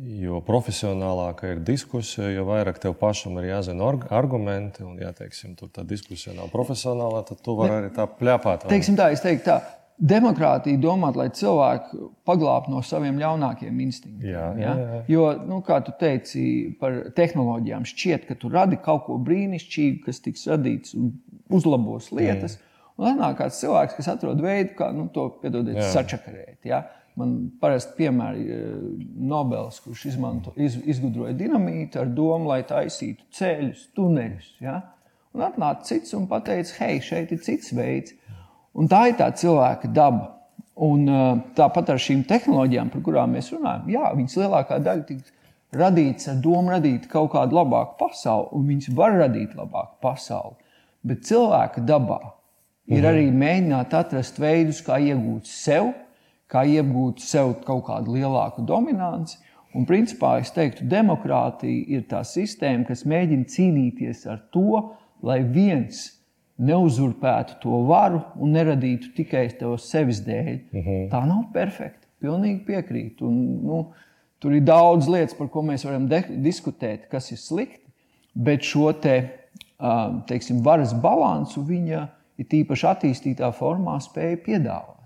Jo 0.00 0.38
profesionālāka 0.40 1.50
ir 1.52 1.58
diskusija, 1.68 2.30
jo 2.32 2.46
vairāk 2.48 2.78
tev 2.80 2.94
pašam 2.96 3.36
ir 3.42 3.50
jāzina 3.50 3.90
argumenti. 4.08 4.86
Un, 4.88 4.96
ja 5.02 5.10
teiksim, 5.12 5.52
tā 5.60 5.84
diskusija 5.84 6.32
nav 6.38 6.48
profesionāla, 6.52 7.20
tad 7.28 7.42
tu 7.44 7.58
vari 7.58 7.76
arī 7.82 7.90
tā 7.92 8.06
pļāpāt. 8.08 8.64
Teiksim 8.72 8.96
tā, 8.96 9.10
es 9.12 9.20
teiktu 9.24 9.50
tā. 9.50 9.60
Demokrātija 10.02 10.80
domā, 10.80 11.10
lai 11.14 11.28
cilvēku 11.36 12.08
paglābtu 12.26 12.72
no 12.72 12.80
saviem 12.82 13.20
ļaunākajiem 13.20 13.82
instinktiem. 13.84 14.32
Jā, 14.32 14.46
jā, 14.58 14.72
jā. 14.80 15.02
Jo, 15.12 15.26
nu, 15.46 15.60
kā 15.66 15.76
tu 15.84 15.92
teici 16.00 16.46
par 16.80 16.96
tehnoloģijām, 17.14 17.84
šķiet, 17.86 18.24
ka 18.30 18.38
tu 18.40 18.50
radi 18.50 18.80
kaut 18.82 19.04
ko 19.06 19.18
brīnišķīgu, 19.22 20.00
kas 20.08 20.24
tiks 20.24 20.48
radīts 20.50 20.96
un 20.96 21.12
uzlabos 21.52 22.08
lietas. 22.16 22.56
Jā. 22.56 22.68
Un 23.02 23.20
nāk 23.20 23.36
kāds 23.38 23.60
cilvēks, 23.60 23.94
kas 24.00 24.10
atrod 24.16 24.40
veidu, 24.42 24.72
kā 24.80 24.88
nu, 24.96 25.06
to 25.12 25.28
piedodiet, 25.44 25.84
sačakarēt. 25.92 26.58
Ja? 26.66 26.82
Man 27.20 27.32
parasti 27.60 27.96
piemēri 27.98 28.44
eh, 28.48 28.68
Nobels, 29.28 29.82
kurš 29.84 30.06
izmanto, 30.14 30.54
iz, 30.56 30.78
izgudroja 30.88 31.34
dinamītu 31.36 32.00
ar 32.00 32.12
domu, 32.16 32.48
lai 32.48 32.62
taisītu 32.68 33.26
ceļus, 33.36 33.88
tuneļus. 33.96 34.48
Ja? 34.64 34.78
Un 35.36 35.44
atnāca 35.44 35.90
cits 35.90 36.14
un 36.16 36.28
teica, 36.32 36.72
hei, 36.80 37.00
šeit 37.04 37.32
ir 37.32 37.42
cits 37.44 37.74
veids. 37.76 38.16
Un 38.72 38.88
tā 38.88 39.06
ir 39.10 39.18
tā 39.20 39.28
cilvēka 39.36 39.92
daba. 39.92 40.30
Un, 40.82 41.04
eh, 41.08 41.44
tāpat 41.58 41.92
ar 41.92 42.00
šīm 42.00 42.24
tehnoloģijām, 42.28 42.90
par 42.90 43.04
kurām 43.04 43.36
mēs 43.36 43.52
runājam, 43.52 43.88
jā, 43.92 44.08
viņas 44.16 44.38
lielākā 44.40 44.80
daļa 44.80 45.06
tika 45.06 45.40
radītas 45.76 46.28
ar 46.32 46.40
domu 46.44 46.72
radīt 46.72 47.08
kaut 47.12 47.32
kādu 47.32 47.56
labāku 47.56 47.98
pasauli, 48.00 48.48
un 48.56 48.68
viņas 48.68 48.94
var 48.96 49.16
radīt 49.20 49.56
labāku 49.56 50.00
pasauli. 50.04 50.56
Bet 51.04 51.24
cilvēka 51.28 51.84
dabā 51.84 52.20
ir 52.88 53.02
mhm. 53.02 53.08
arī 53.10 53.26
mēģināt 53.32 53.96
atrast 53.98 54.40
veidus, 54.40 54.82
kā 54.84 54.96
iegūt 55.00 55.48
sev 55.50 55.92
kā 56.52 56.64
iegūt 56.68 57.22
sev 57.24 57.56
kaut 57.66 57.86
kādu 57.88 58.16
lielāku 58.18 58.64
dominanci. 58.68 59.38
Un, 59.72 59.86
principā, 59.88 60.34
es 60.42 60.52
teiktu, 60.52 60.84
demokrātija 60.84 61.96
ir 61.96 62.04
tā 62.10 62.20
sistēma, 62.28 62.84
kas 62.90 63.06
mēģina 63.08 63.48
cīnīties 63.48 64.26
ar 64.28 64.42
to, 64.52 64.82
lai 65.24 65.40
viens 65.48 66.10
neuzurpētu 66.62 67.56
to 67.62 67.82
varu 67.88 68.20
un 68.36 68.52
neradītu 68.52 69.14
tikai 69.16 69.46
to 69.58 69.74
sevis 69.80 70.20
dēļ. 70.26 70.54
Mhm. 70.72 70.80
-huh. 70.88 71.04
Tā 71.10 71.24
nav 71.26 71.46
perfekta. 71.52 72.06
Pilnīgi 72.20 72.64
piekrītu. 72.66 73.26
Un, 73.26 73.38
nu, 73.66 73.84
tur 74.38 74.54
ir 74.54 74.62
daudz 74.62 75.08
lietas, 75.08 75.34
par 75.34 75.48
ko 75.48 75.62
mēs 75.62 75.84
varam 75.84 76.08
diskutēt, 76.08 77.08
kas 77.10 77.32
ir 77.32 77.38
slikti. 77.38 77.90
Bet 78.34 78.62
šo 78.62 78.92
te, 78.92 79.16
teiksim, 80.26 80.62
varas 80.64 80.94
balansu 80.94 81.62
viņa 81.62 82.08
ir 82.38 82.46
tīpaši 82.46 82.86
attīstītā 82.86 83.52
formā 83.52 83.98
spēja 84.00 84.36
piedāvāt. 84.46 85.01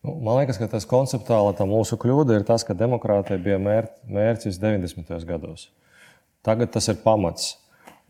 Nu, 0.00 0.14
man 0.24 0.38
liekas, 0.40 0.56
ka 0.60 0.68
tas 0.72 0.88
konceptuāli 0.88 1.52
tā 1.58 1.66
mūsu 1.68 1.98
kļūda 2.00 2.38
ir 2.38 2.46
tas, 2.48 2.64
ka 2.64 2.76
demokrātija 2.76 3.40
bija 3.42 3.58
mēr, 3.60 3.90
mērķis 4.08 4.60
90. 4.62 5.12
gados. 5.28 5.68
Tagad 6.46 6.72
tas 6.72 6.88
ir 6.88 7.02
pamats. 7.04 7.56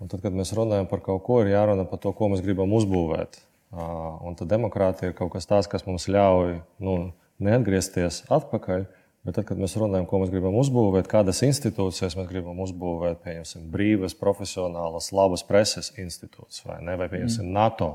Un 0.00 0.09
tad, 0.09 0.23
kad 0.23 0.32
mēs 0.32 0.54
runājam 0.56 0.87
par 0.88 1.02
kaut 1.04 1.25
ko, 1.26 1.40
ir 1.42 1.50
jārunā 1.52 1.85
par 1.90 2.00
to, 2.00 2.12
ko 2.16 2.30
mēs 2.32 2.44
gribam 2.44 2.70
uzbūvēt. 2.78 3.42
Un 3.75 4.38
tad 4.38 4.49
demokrātija 4.50 5.11
ir 5.11 5.18
kaut 5.18 5.35
kas 5.35 5.50
tāds, 5.50 5.68
kas 5.70 5.85
mums 5.87 6.09
ļauj 6.11 6.61
nu, 6.82 6.97
neatgriezties 7.42 8.25
atpakaļ, 8.32 8.87
Bet 9.20 9.37
tad, 9.37 9.44
kad 9.50 9.59
mēs 9.61 9.75
runājam, 9.76 10.06
ko 10.09 10.23
mēs 10.23 10.30
gribam 10.32 10.54
uzbūvēt, 10.56 11.09
kādas 11.11 11.42
institūcijas 11.44 12.14
mēs 12.16 12.28
gribam 12.30 12.61
uzbūvēt, 12.64 13.18
piemēram, 13.20 13.66
brīvas, 13.68 14.14
profesionālas, 14.16 15.11
labas 15.12 15.44
preses 15.44 15.90
institūcijas 16.00 16.64
vai, 16.64 16.78
ne, 16.87 16.94
vai 16.97 17.11
piemēram, 17.12 17.35
mm. 17.44 17.50
NATO 17.52 17.90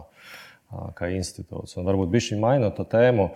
kā 1.00 1.10
institūts. 1.16 1.80
Un 1.80 1.90
varbūt 1.90 2.12
bija 2.14 2.28
šī 2.28 2.38
mainot 2.44 2.78
to 2.78 2.86
tēmu, 2.92 3.32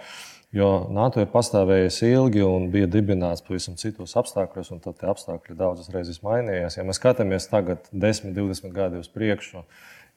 jo 0.56 0.70
NATO 0.96 1.22
ir 1.22 1.30
pastāvējis 1.34 2.02
ilgi 2.10 2.44
un 2.46 2.70
bija 2.74 2.90
dibināts 2.90 3.46
pavisam 3.46 3.78
citos 3.80 4.16
apstākļos, 4.20 4.74
un 4.74 4.82
tie 4.84 5.12
apstākļi 5.12 5.58
daudzas 5.60 5.92
reizes 5.94 6.24
mainījās. 6.26 6.80
Ja 6.80 6.88
mēs 6.88 7.02
skatāmies 7.02 7.50
tagad 7.52 7.90
10, 7.92 8.34
20 8.38 8.76
gadi 8.76 9.02
uz 9.02 9.12
priekšu, 9.14 9.66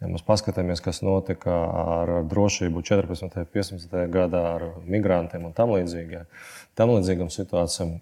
Ja 0.02 0.08
mēs 0.10 0.24
paskatāmies, 0.26 0.80
kas 0.82 0.98
notika 1.06 1.52
ar 1.78 2.10
drošību 2.26 2.80
14. 2.82 3.22
un 3.22 3.46
15. 3.54 3.92
gadā 4.10 4.40
ar 4.56 4.64
migrantiem 4.90 5.44
un 5.46 5.52
tam 5.54 5.70
līdzīgām 5.76 7.30
situācijām, 7.30 8.00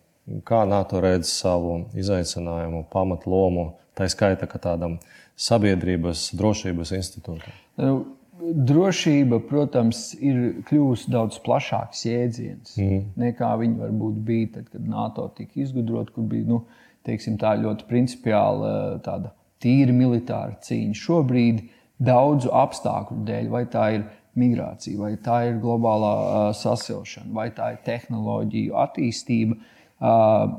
kā 0.49 0.62
NATO 0.68 1.02
redz 1.04 1.28
savu 1.28 1.82
izaicinājumu, 2.00 2.87
pamatlomu, 2.92 3.66
tā 3.99 4.08
skaita 4.08 4.49
tādam 4.56 4.96
sabiedrības 5.37 6.30
drošības 6.40 6.94
institūtam? 6.96 7.60
Nu, 7.76 7.92
drošība, 8.40 9.40
protams, 9.49 10.11
ir 10.16 10.62
kļuvusi 10.68 11.11
daudz 11.12 11.40
plašāks 11.44 12.04
jēdziens 12.06 12.76
mm. 12.80 13.02
nekā 13.20 13.50
viņa 13.61 13.85
varbūt 13.85 14.23
bija 14.26 14.54
tad, 14.56 14.70
kad 14.73 14.87
NATO 14.88 15.26
tika 15.37 15.61
izgudrota, 15.62 16.12
kur 16.14 16.28
bija 16.30 16.49
nu, 16.49 16.62
teiksim, 17.06 17.37
tā 17.40 17.54
ļoti 17.61 17.87
principiāla, 17.88 18.73
tāda 19.04 19.35
tīra 19.61 19.94
militāra 19.97 20.56
cīņa. 20.64 20.97
Šobrīd 20.97 21.62
daudzu 22.00 22.52
apstākļu 22.56 23.20
dēļ, 23.28 23.50
vai 23.52 23.64
tā 23.70 23.87
ir 23.99 24.06
migrācija, 24.40 24.97
vai 25.00 25.12
tā 25.20 25.42
ir 25.50 25.61
globālā 25.61 26.14
uh, 26.16 26.40
sasilšana, 26.56 27.32
vai 27.37 27.50
tā 27.54 27.75
ir 27.75 27.85
tehnoloģiju 27.87 28.78
attīstība. 28.85 29.59
Uh, 30.00 30.56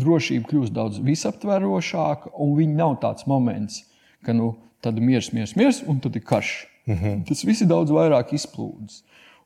drošība 0.00 0.50
kļūst 0.50 0.74
daudz 0.74 1.00
visaptverošāka, 1.04 2.34
un 2.42 2.54
viņa 2.58 2.78
nav 2.80 2.98
tāds 3.04 3.28
moments, 3.30 3.84
ka 4.26 4.34
nu, 4.36 4.54
tad 4.84 4.98
ir 4.98 5.06
miers, 5.06 5.30
miers, 5.36 5.54
miers, 5.56 5.82
un 5.88 6.02
tad 6.04 6.18
ir 6.18 6.24
karš. 6.26 6.56
-hmm. 6.86 7.24
Tas 7.28 7.44
viss 7.44 7.62
ir 7.62 7.68
daudz 7.68 7.90
vairāk 7.90 8.32
izplūdes. 8.32 9.02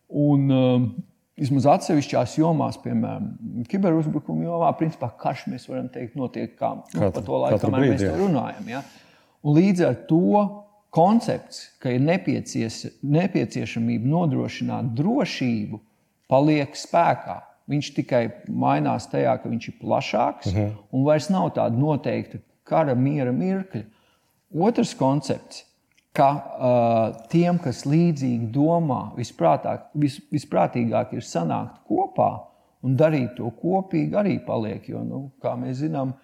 Un, 0.09 0.50
uh, 0.50 0.83
Vismaz 1.38 1.68
atsevišķās 1.71 2.33
jomās, 2.40 2.75
piemēram, 2.83 3.28
kiberuzbrukuma 3.71 4.42
jomā, 4.42 4.73
principā 4.75 5.07
karš 5.21 5.45
mēs 5.47 5.68
varam 5.71 5.87
teikt, 5.95 6.16
notiek 6.18 6.57
kā, 6.59 6.73
nu, 6.97 7.11
pa 7.14 7.21
to 7.23 7.38
laiku, 7.45 7.61
kamēr 7.62 7.85
brīdi, 7.85 7.92
mēs 7.92 8.02
jā. 8.02 8.16
runājam. 8.18 8.64
Ja? 8.73 8.80
Un 9.47 9.54
līdz 9.54 9.85
ar 9.87 9.95
to 10.09 10.40
koncepts, 10.90 11.78
ka 11.78 11.95
ir 11.95 12.02
nepieciešamība 12.02 14.11
nodrošināt 14.11 14.90
drošību, 14.99 15.78
paliek 16.26 16.75
spēkā. 16.75 17.38
Viņš 17.71 17.87
tikai 18.00 18.25
mainās 18.49 19.07
tajā, 19.12 19.37
ka 19.38 19.49
viņš 19.52 19.64
ir 19.71 19.78
plašāks 19.78 20.50
uh 20.50 20.57
mhm. 20.57 20.66
-huh. 20.66 20.75
un 20.90 21.07
vairs 21.07 21.30
nav 21.30 21.54
tāda 21.54 21.78
noteikta 21.78 22.42
kara 22.64 22.95
miera 22.99 23.33
mirkļa. 23.33 23.85
Otrs 24.59 24.95
koncepts, 24.97 25.67
ka 26.18 26.28
uh, 26.34 27.26
tiem, 27.30 27.60
kas 27.62 27.84
līdzīgi 27.87 28.50
domā, 28.54 29.12
visprātāk, 29.18 29.88
vis, 29.98 30.18
visprātīgāk 30.34 31.14
ir 31.14 31.26
sanākt 31.26 31.84
kopā 31.88 32.32
un 32.82 32.97
darīt 32.99 33.36
to 33.38 33.52
kopīgi, 33.60 34.16
arī 34.19 34.38
paliek. 34.45 34.88
Jo, 34.90 35.04
nu, 35.06 35.23
kā 35.43 35.54
mēs 35.58 35.80
zinām, 35.84 36.14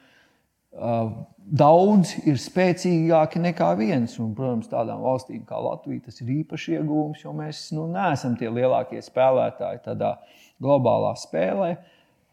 uh, 0.75 1.13
daudz 1.45 2.17
ir 2.27 2.39
spēcīgāki 2.41 3.43
nekā 3.45 3.71
viens. 3.79 4.17
Un, 4.23 4.33
protams, 4.37 4.71
tādām 4.73 5.03
valstīm 5.05 5.45
kā 5.49 5.61
Latvija 5.63 6.09
tas 6.09 6.23
ir 6.25 6.33
īpaši 6.41 6.79
iegūms, 6.79 7.25
jo 7.27 7.35
mēs 7.37 7.67
nu, 7.77 7.87
neesam 7.95 8.39
tie 8.41 8.51
lielākie 8.51 9.03
spēlētāji 9.05 9.85
tādā 9.87 10.17
globālā 10.63 11.15
spēlē. 11.21 11.75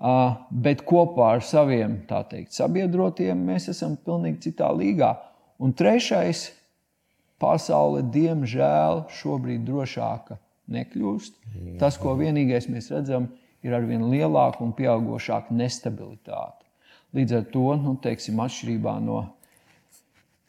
Uh, 0.02 0.32
bet 0.50 0.82
kopā 0.90 1.36
ar 1.36 1.44
saviem 1.46 2.00
teikt, 2.10 2.56
sabiedrotiem 2.58 3.38
mēs 3.52 3.70
esam 3.70 3.94
pilnīgi 4.02 4.48
citā 4.48 4.72
līgā. 4.74 5.12
Un 5.62 5.76
trešais, 5.78 6.48
pasaule 7.42 8.06
diemžēl 8.14 9.06
šobrīd 9.20 9.66
drošāka 9.68 10.38
nekļūst. 10.72 11.38
Tas, 11.82 11.98
ko 12.00 12.16
vienīgais 12.20 12.70
mēs 12.72 12.92
redzam, 12.94 13.28
ir 13.66 13.76
arvien 13.78 14.08
lielāka 14.10 14.64
un 14.64 14.74
pieaugušāka 14.78 15.54
nestabilitāte. 15.54 16.66
Līdz 17.18 17.38
ar 17.42 17.46
to, 17.52 17.68
nu, 17.76 17.98
teiksim, 18.02 18.40
atšķirībā 18.40 18.96
no 19.04 19.26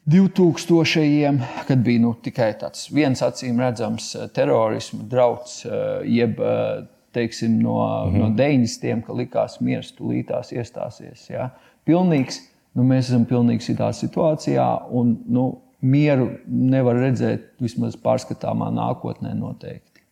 2000. 0.05 1.39
kad 1.67 1.77
bija 1.83 2.01
nu, 2.03 2.13
tikai 2.23 2.51
tāds 2.59 2.89
viens 2.91 3.21
acīm 3.23 3.59
redzams 3.63 4.13
eh, 4.15 4.27
terorisma 4.35 5.03
drauds, 5.09 5.61
eh, 5.65 6.07
jeb 6.19 6.39
eh, 6.39 6.83
teiksim, 7.15 7.59
no, 7.61 7.77
mm 7.79 8.13
-hmm. 8.13 8.19
no 8.19 8.29
90. 8.35 9.03
ka 9.05 9.13
likās 9.13 9.59
miers 9.61 9.93
tūlītās 9.99 10.51
iestāsies. 10.51 11.29
Ja? 11.29 11.49
Pilnīgs, 11.85 12.39
nu, 12.73 12.83
mēs 12.83 13.11
esam 13.11 13.25
pilnīgi 13.25 13.71
citā 13.71 13.91
situācijā, 13.93 14.89
un 14.91 15.17
nu, 15.25 15.61
mieru 15.83 16.29
nevar 16.47 16.97
redzēt 17.01 17.51
vismaz 17.61 17.97
pārskatāmā 17.99 18.69
nākotnē 18.73 19.33
noteikti. 19.37 20.03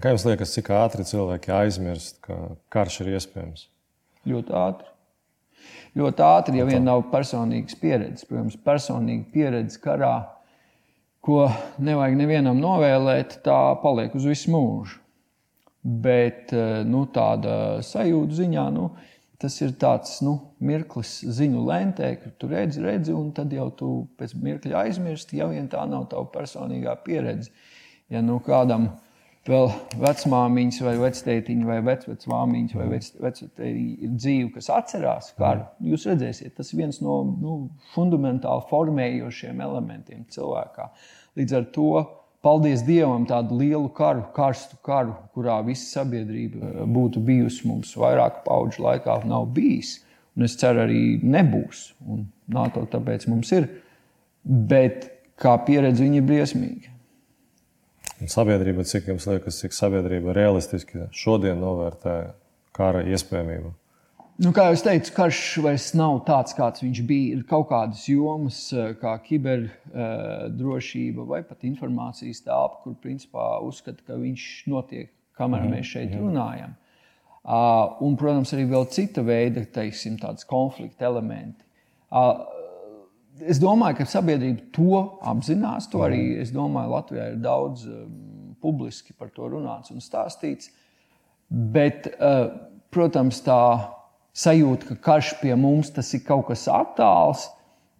Kā 0.00 0.12
jums 0.12 0.24
liekas, 0.24 0.52
cik 0.54 0.70
ātri 0.76 1.04
cilvēki 1.04 1.52
aizmirst, 1.52 2.20
ka 2.24 2.36
karš 2.72 3.02
ir 3.02 3.12
iespējams? 3.16 3.66
Ļoti 4.28 4.54
ātri. 4.56 4.88
Ļoti 5.98 6.24
ātri, 6.24 6.60
ja 6.60 6.64
vien 6.68 6.86
nav 6.88 7.04
personīgas 7.12 7.76
pieredzes. 7.78 8.24
Protams, 8.28 8.56
personīga 8.64 9.26
pieredze 9.34 9.80
karā, 9.82 10.14
ko 11.22 11.44
nevajag 11.82 12.16
nevienam 12.18 12.60
novēlēt, 12.62 13.40
tā 13.44 13.58
paliek 13.82 14.14
uz 14.16 14.26
visu 14.28 14.52
mūžu. 14.54 14.98
Bet 15.82 16.54
eh, 16.54 16.80
nu, 16.88 17.04
tāda 17.12 17.82
sajūta 17.84 18.38
ziņā, 18.38 18.66
nu, 18.72 18.88
tas 19.42 19.58
ir 19.60 19.74
tāds 19.80 20.20
nu, 20.22 20.36
mirklis 20.62 21.18
ziņu 21.38 21.62
lentē, 21.66 22.12
kur 22.22 22.34
tu 22.38 22.50
redzi, 22.50 22.82
redzi, 22.84 23.14
un 23.16 23.32
tad 23.34 23.52
jau 23.54 23.68
tu 23.74 23.92
pēc 24.20 24.36
mirkļa 24.38 24.84
aizmirsti, 24.84 25.40
ja 25.40 25.48
vien 25.50 25.66
tā 25.72 25.82
nav 25.90 26.06
tava 26.12 26.28
personīgā 26.30 26.94
pieredze. 27.06 27.50
Ja 28.12 28.22
nu, 28.22 28.38
kādam 28.44 28.88
vēl 29.48 29.68
vecmāmiņas, 29.98 30.78
vai 30.86 30.94
vectētiņa, 31.00 31.66
vai 31.66 31.80
vecvecmāmiņas, 31.88 32.76
vai 32.78 32.88
vectētiņa 32.94 34.06
ir 34.06 34.14
dzīve, 34.14 34.50
kas 34.54 34.70
atcerās 34.70 35.32
karu. 35.38 35.66
Jūs 35.82 36.06
redzēsiet, 36.12 36.54
tas 36.58 36.70
viens 36.78 37.00
no 37.02 37.18
nu, 37.32 37.56
fundamentāli 37.96 38.68
formējošiem 38.70 39.62
elementiem 39.66 40.26
cilvēkā. 40.30 40.90
Līdz 41.40 41.58
ar 41.58 41.70
to, 41.74 41.90
paldies 42.42 42.82
Dievam, 42.86 43.24
tādu 43.28 43.58
lielu 43.60 43.88
karu, 43.96 44.24
karstu 44.36 44.78
karu, 44.84 45.14
kurā 45.36 45.60
visa 45.66 46.00
sabiedrība 46.00 46.60
eh, 46.60 46.84
būtu 46.96 47.22
bijusi 47.24 47.66
mums 47.68 47.94
vairāku 47.98 48.44
pauģu 48.46 48.86
laikā, 48.86 49.22
nav 49.28 49.48
bijis. 49.56 50.00
Un 50.36 50.46
es 50.46 50.56
ceru, 50.56 50.86
arī 50.86 51.18
nebūs. 51.22 51.90
Un 52.08 52.24
NATO 52.52 52.86
tāpēc 52.88 53.28
mums 53.28 53.50
ir. 53.52 53.68
Bet 54.42 55.10
kā 55.40 55.52
pieredze 55.66 56.04
viņa 56.04 56.18
ir 56.18 56.26
briesmīga. 56.28 56.92
Sabiedrība, 58.30 58.84
cik 58.86 59.10
jums 59.10 59.26
liekas, 59.26 59.58
cik 59.60 59.74
sabiedrība 59.74 60.34
realistiski 60.36 61.08
šodien 61.16 61.58
novērtē 61.60 62.16
kara 62.76 63.02
iespējamību? 63.10 63.72
Nu, 64.40 64.48
kā 64.56 64.70
jau 64.70 64.78
teicu, 64.86 65.10
karš 65.12 65.38
vairs 65.60 65.90
nav 65.98 66.22
tāds, 66.24 66.54
kāds 66.56 66.80
viņš 66.80 67.00
bija. 67.08 67.34
Ir 67.36 67.42
kaut 67.48 67.66
kādas 67.68 68.06
jomas, 68.08 68.72
eh, 68.72 68.94
kā 69.00 69.12
kiberdrošība 69.26 71.26
vai 71.28 71.42
pat 71.44 71.64
informācijas 71.68 72.40
telpa, 72.46 72.80
kur 72.84 72.94
principā 73.02 73.60
uzskata, 73.62 74.02
ka 74.06 74.14
viņš 74.16 74.42
notiek, 74.72 75.10
kamēr 75.36 75.62
mm, 75.66 75.70
mēs 75.76 75.86
šeit 75.92 76.10
mm. 76.14 76.20
runājam. 76.24 76.72
Uh, 77.42 77.98
un, 78.06 78.16
protams, 78.16 78.52
arī 78.54 78.64
vēl 78.70 78.84
cita 78.94 79.22
veida 79.26 79.64
teiksim, 79.66 80.14
konflikta 80.46 81.04
elementi. 81.08 81.64
Uh, 82.06 82.46
es 83.42 83.58
domāju, 83.58 83.96
ka 83.98 84.04
sabiedrība 84.06 84.62
to 84.72 85.18
apzinās. 85.26 85.90
To 85.90 85.98
arī 86.06 86.22
mhm. 86.22 86.42
es 86.44 86.50
domāju, 86.54 86.94
Latvijā 86.94 87.24
ir 87.32 87.40
daudz 87.42 87.82
um, 87.90 88.54
publiski 88.62 89.10
par 89.18 89.34
to 89.34 89.42
runāts 89.50 89.90
un 89.90 89.98
stāstīts. 89.98 90.70
Bet, 91.50 92.06
uh, 92.14 92.54
protams, 92.94 93.42
tā 93.42 93.58
sajūta, 94.32 94.92
ka 94.92 94.96
karš 95.10 95.34
pie 95.42 95.54
mums 95.58 95.92
tas 95.92 96.12
ir 96.16 96.24
kaut 96.26 96.46
kas 96.48 96.64
attāls, 96.70 97.46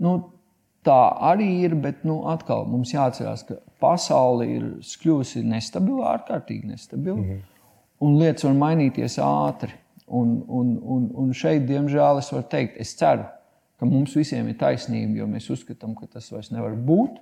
nu, 0.02 0.16
tā 0.86 1.00
arī 1.32 1.48
ir. 1.66 1.76
Bet 1.78 2.06
nu, 2.08 2.22
atkal 2.32 2.66
mums 2.68 2.94
jāatcerās, 2.94 3.44
ka 3.48 3.58
pasaule 3.82 4.48
ir 4.48 4.68
kļuvusi 5.02 5.44
nestabila, 5.46 6.16
ārkārtīgi 6.16 6.72
nestabila. 6.72 7.18
Mm 7.18 7.30
-hmm. 7.30 7.48
Un 8.02 8.18
lietas 8.18 8.44
var 8.44 8.54
mainīties 8.58 9.18
ātri. 9.22 9.78
Un, 10.06 10.42
un, 10.48 10.78
un, 10.82 11.10
un 11.14 11.32
šeit, 11.32 11.62
diemžēl, 11.68 12.18
es 12.18 12.32
varu 12.32 12.44
teikt, 12.50 12.76
es 12.80 12.96
ceru, 12.98 13.24
ka 13.78 13.86
mums 13.86 14.16
visiem 14.16 14.48
ir 14.48 14.58
taisnība, 14.58 15.16
jo 15.18 15.26
mēs 15.26 15.50
uzskatām, 15.50 15.94
ka 15.94 16.06
tas 16.06 16.32
vairs 16.32 16.50
nevar 16.50 16.74
būt. 16.74 17.20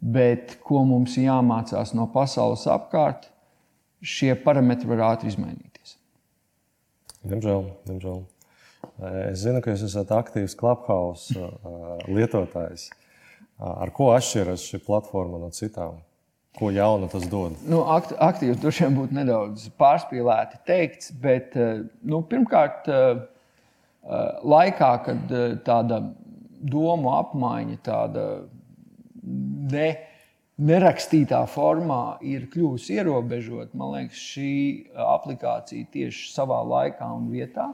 Bet 0.00 0.58
ko 0.64 0.84
mums 0.84 1.16
jāmācās 1.16 1.94
no 1.94 2.06
pasaules 2.06 2.66
apkārt, 2.66 3.30
šie 4.02 4.34
parametri 4.34 4.88
var 4.88 4.98
ātri 5.12 5.28
izmainīties. 5.28 5.67
Diemžēl, 7.26 7.64
diemžēl. 7.88 8.20
Es 9.32 9.42
zinu, 9.42 9.62
ka 9.62 9.72
jūs 9.72 9.84
esat 9.88 10.12
aktīvs 10.14 10.54
Clubhouse 10.58 11.34
lietotājs. 12.06 12.88
Ar 13.58 13.90
ko 13.94 14.12
atšķiras 14.14 14.68
šī 14.70 14.78
platforma 14.86 15.40
no 15.42 15.50
citām? 15.54 15.98
Ko 16.58 16.70
jaunu 16.74 17.08
tas 17.10 17.26
dod? 17.30 17.58
Nu, 17.70 17.82
akt, 17.90 18.14
aktīvs 18.22 18.58
droši 18.62 18.86
vien 18.86 18.96
būtu 18.96 19.18
nedaudz 19.18 19.66
pārspīlēti 19.78 20.60
teikts, 20.66 21.10
bet 21.22 21.54
nu, 21.58 22.22
pirmkārt, 22.26 22.88
laikā, 24.54 24.92
kad 25.06 25.34
tāda 25.66 26.00
domu 26.58 27.12
apmaiņa, 27.18 27.78
tāda 27.86 28.24
ne, 29.22 29.88
nerakstītā 30.58 31.42
formā 31.50 32.18
ir 32.26 32.48
kļuvusi 32.52 32.98
ierobežota, 32.98 33.76
man 33.78 33.94
liekas, 33.94 34.22
šī 34.34 34.54
aplikācija 35.06 35.90
tieši 35.92 36.32
savā 36.34 36.62
laikā 36.66 37.10
un 37.14 37.28
vietā 37.32 37.70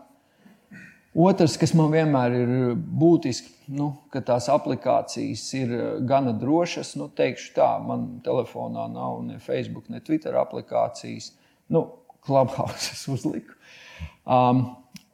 Otrs, 1.14 1.54
kas 1.54 1.70
man 1.78 1.92
vienmēr 1.92 2.32
ir 2.34 2.48
būtiski, 2.74 3.52
nu, 3.78 3.92
ka 4.10 4.18
tās 4.26 4.48
aplikācijas 4.50 5.44
ir 5.54 5.74
gana 6.10 6.32
drošas. 6.34 6.96
Nu, 6.98 7.06
teikšu 7.06 7.52
tā, 7.54 7.68
man 7.86 8.16
telefonā 8.26 8.88
nav 8.90 9.20
ne 9.22 9.38
Facebook, 9.38 9.86
ne 9.94 10.02
Twitter 10.02 10.34
aplikācijas. 10.40 11.30
Nu, 11.70 11.84
Clubhouse 12.26 12.98
uzliku. 13.14 13.54
Um, 14.26 14.64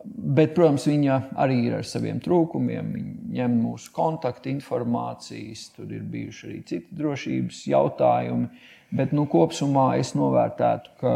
bet, 0.05 0.55
protams, 0.57 0.87
viņa 0.89 1.17
arī 1.41 1.61
ir 1.69 1.79
ar 1.81 1.87
saviem 1.87 2.21
trūkumiem. 2.25 2.93
Viņa 2.97 3.39
ņem 3.39 3.57
mūsu 3.63 3.93
kontaktu 3.97 4.53
informācijas, 4.53 5.69
tur 5.77 5.93
ir 5.93 6.05
bijuši 6.11 6.47
arī 6.49 6.61
citi 6.67 7.01
drošības 7.01 7.65
jautājumi. 7.71 8.51
Bet 8.97 9.13
nu, 9.15 9.27
kopumā 9.31 9.93
es 10.01 10.17
novērtētu, 10.19 10.95
ka 10.99 11.15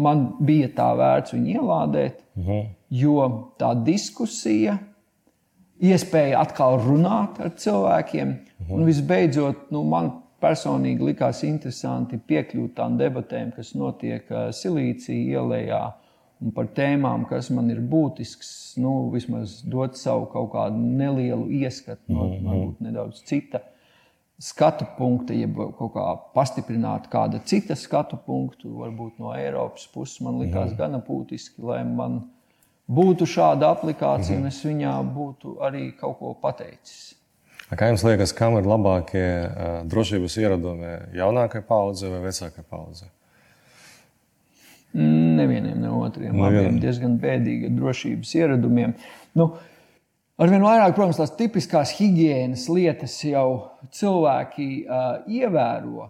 man 0.00 0.26
bija 0.44 0.68
tā 0.76 0.90
vērts 0.98 1.34
viņu 1.36 1.56
ielādēt. 1.60 2.20
Mhm. 2.40 2.76
jo 2.90 3.16
tā 3.58 3.74
diskusija, 3.84 4.78
iespēja 5.80 6.40
atkal 6.40 6.78
runāt 6.82 7.38
ar 7.40 7.52
cilvēkiem, 7.56 8.28
mhm. 8.28 8.74
un 8.74 8.84
visbeidzot, 8.88 9.70
nu, 9.70 9.84
man 9.84 10.12
personīgi 10.40 11.04
likās 11.10 11.42
interesanti 11.44 12.18
piekļūt 12.18 12.74
tām 12.76 12.96
debatēm, 13.00 13.52
kas 13.56 13.74
notiek 13.76 14.28
uh, 14.32 14.48
Silīcija 14.56 15.40
ielā. 15.40 15.82
Un 16.40 16.54
par 16.56 16.70
tēmām, 16.72 17.26
kas 17.28 17.50
man 17.52 17.68
ir 17.68 17.82
būtisks, 17.84 18.78
nu, 18.80 19.10
vismaz 19.12 19.58
dot 19.68 19.98
savu 20.00 20.24
kaut 20.32 20.52
kādu 20.54 20.78
nelielu 20.80 21.50
ieskatu, 21.50 22.00
no 22.08 22.24
mm 22.24 22.32
-hmm. 22.32 22.46
varbūt 22.48 22.80
nedaudz 22.80 23.22
cita 23.28 23.60
skatu 24.40 24.86
punkta, 24.96 25.36
jeb 25.36 25.58
kaut 25.78 25.92
kā 25.94 26.06
pastiprināt 26.34 27.10
kāda 27.12 27.42
cita 27.44 27.76
skatu 27.76 28.16
punktu, 28.26 28.72
varbūt 28.80 29.20
no 29.20 29.34
Eiropas 29.36 29.86
puses. 29.92 30.20
Man 30.20 30.40
likās 30.40 30.70
mm 30.70 30.74
-hmm. 30.74 30.78
gana 30.78 31.02
būtiski, 31.08 31.62
lai 31.62 31.84
man 31.84 32.22
būtu 32.88 33.26
šāda 33.26 33.70
aplikācija, 33.70 34.38
mm 34.38 34.42
-hmm. 34.42 34.42
un 34.42 34.46
es 34.46 34.64
viņā 34.64 35.14
būtu 35.14 35.56
arī 35.60 35.96
kaut 35.96 36.18
ko 36.18 36.34
pateicis. 36.34 37.14
Kā 37.70 37.86
jums 37.86 38.02
liekas, 38.02 38.32
kam 38.32 38.56
ir 38.58 38.64
labākie 38.64 39.46
uh, 39.46 39.86
drošības 39.86 40.36
ieradumi? 40.36 40.86
Jaunākajai 41.14 41.66
paudzei 41.66 42.10
vai 42.10 42.20
vecākajai 42.20 42.64
paudzei? 42.70 43.08
Nevienam, 44.96 45.80
ne 45.82 45.90
otriem. 45.94 46.38
Abiem 46.42 46.78
diezgan 46.82 47.18
bēdīgi 47.22 47.68
ar 47.68 47.74
drošības 47.78 48.36
ieradumiem. 48.40 48.94
Nu, 49.38 49.52
Arvien 50.40 50.62
vairāk, 50.64 50.94
protams, 50.96 51.18
tās 51.20 51.34
tipiskās 51.36 51.90
higiēnas 51.98 52.62
lietas 52.72 53.18
jau 53.28 53.76
cilvēki 53.92 54.68
uh, 54.86 55.10
ievēro. 55.28 56.06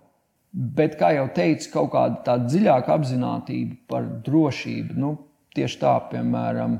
Bet, 0.51 0.95
kā 1.01 1.11
jau 1.17 1.25
teicu, 1.35 1.67
kaut 1.73 1.91
kāda 1.97 2.21
tāda 2.29 2.47
dziļāka 2.47 2.95
apziņotība 2.95 3.77
par 3.91 4.07
drošību, 4.27 4.95
nu, 5.03 5.11
Tieši 5.57 5.81
tā, 5.83 5.97
piemēram, 6.13 6.77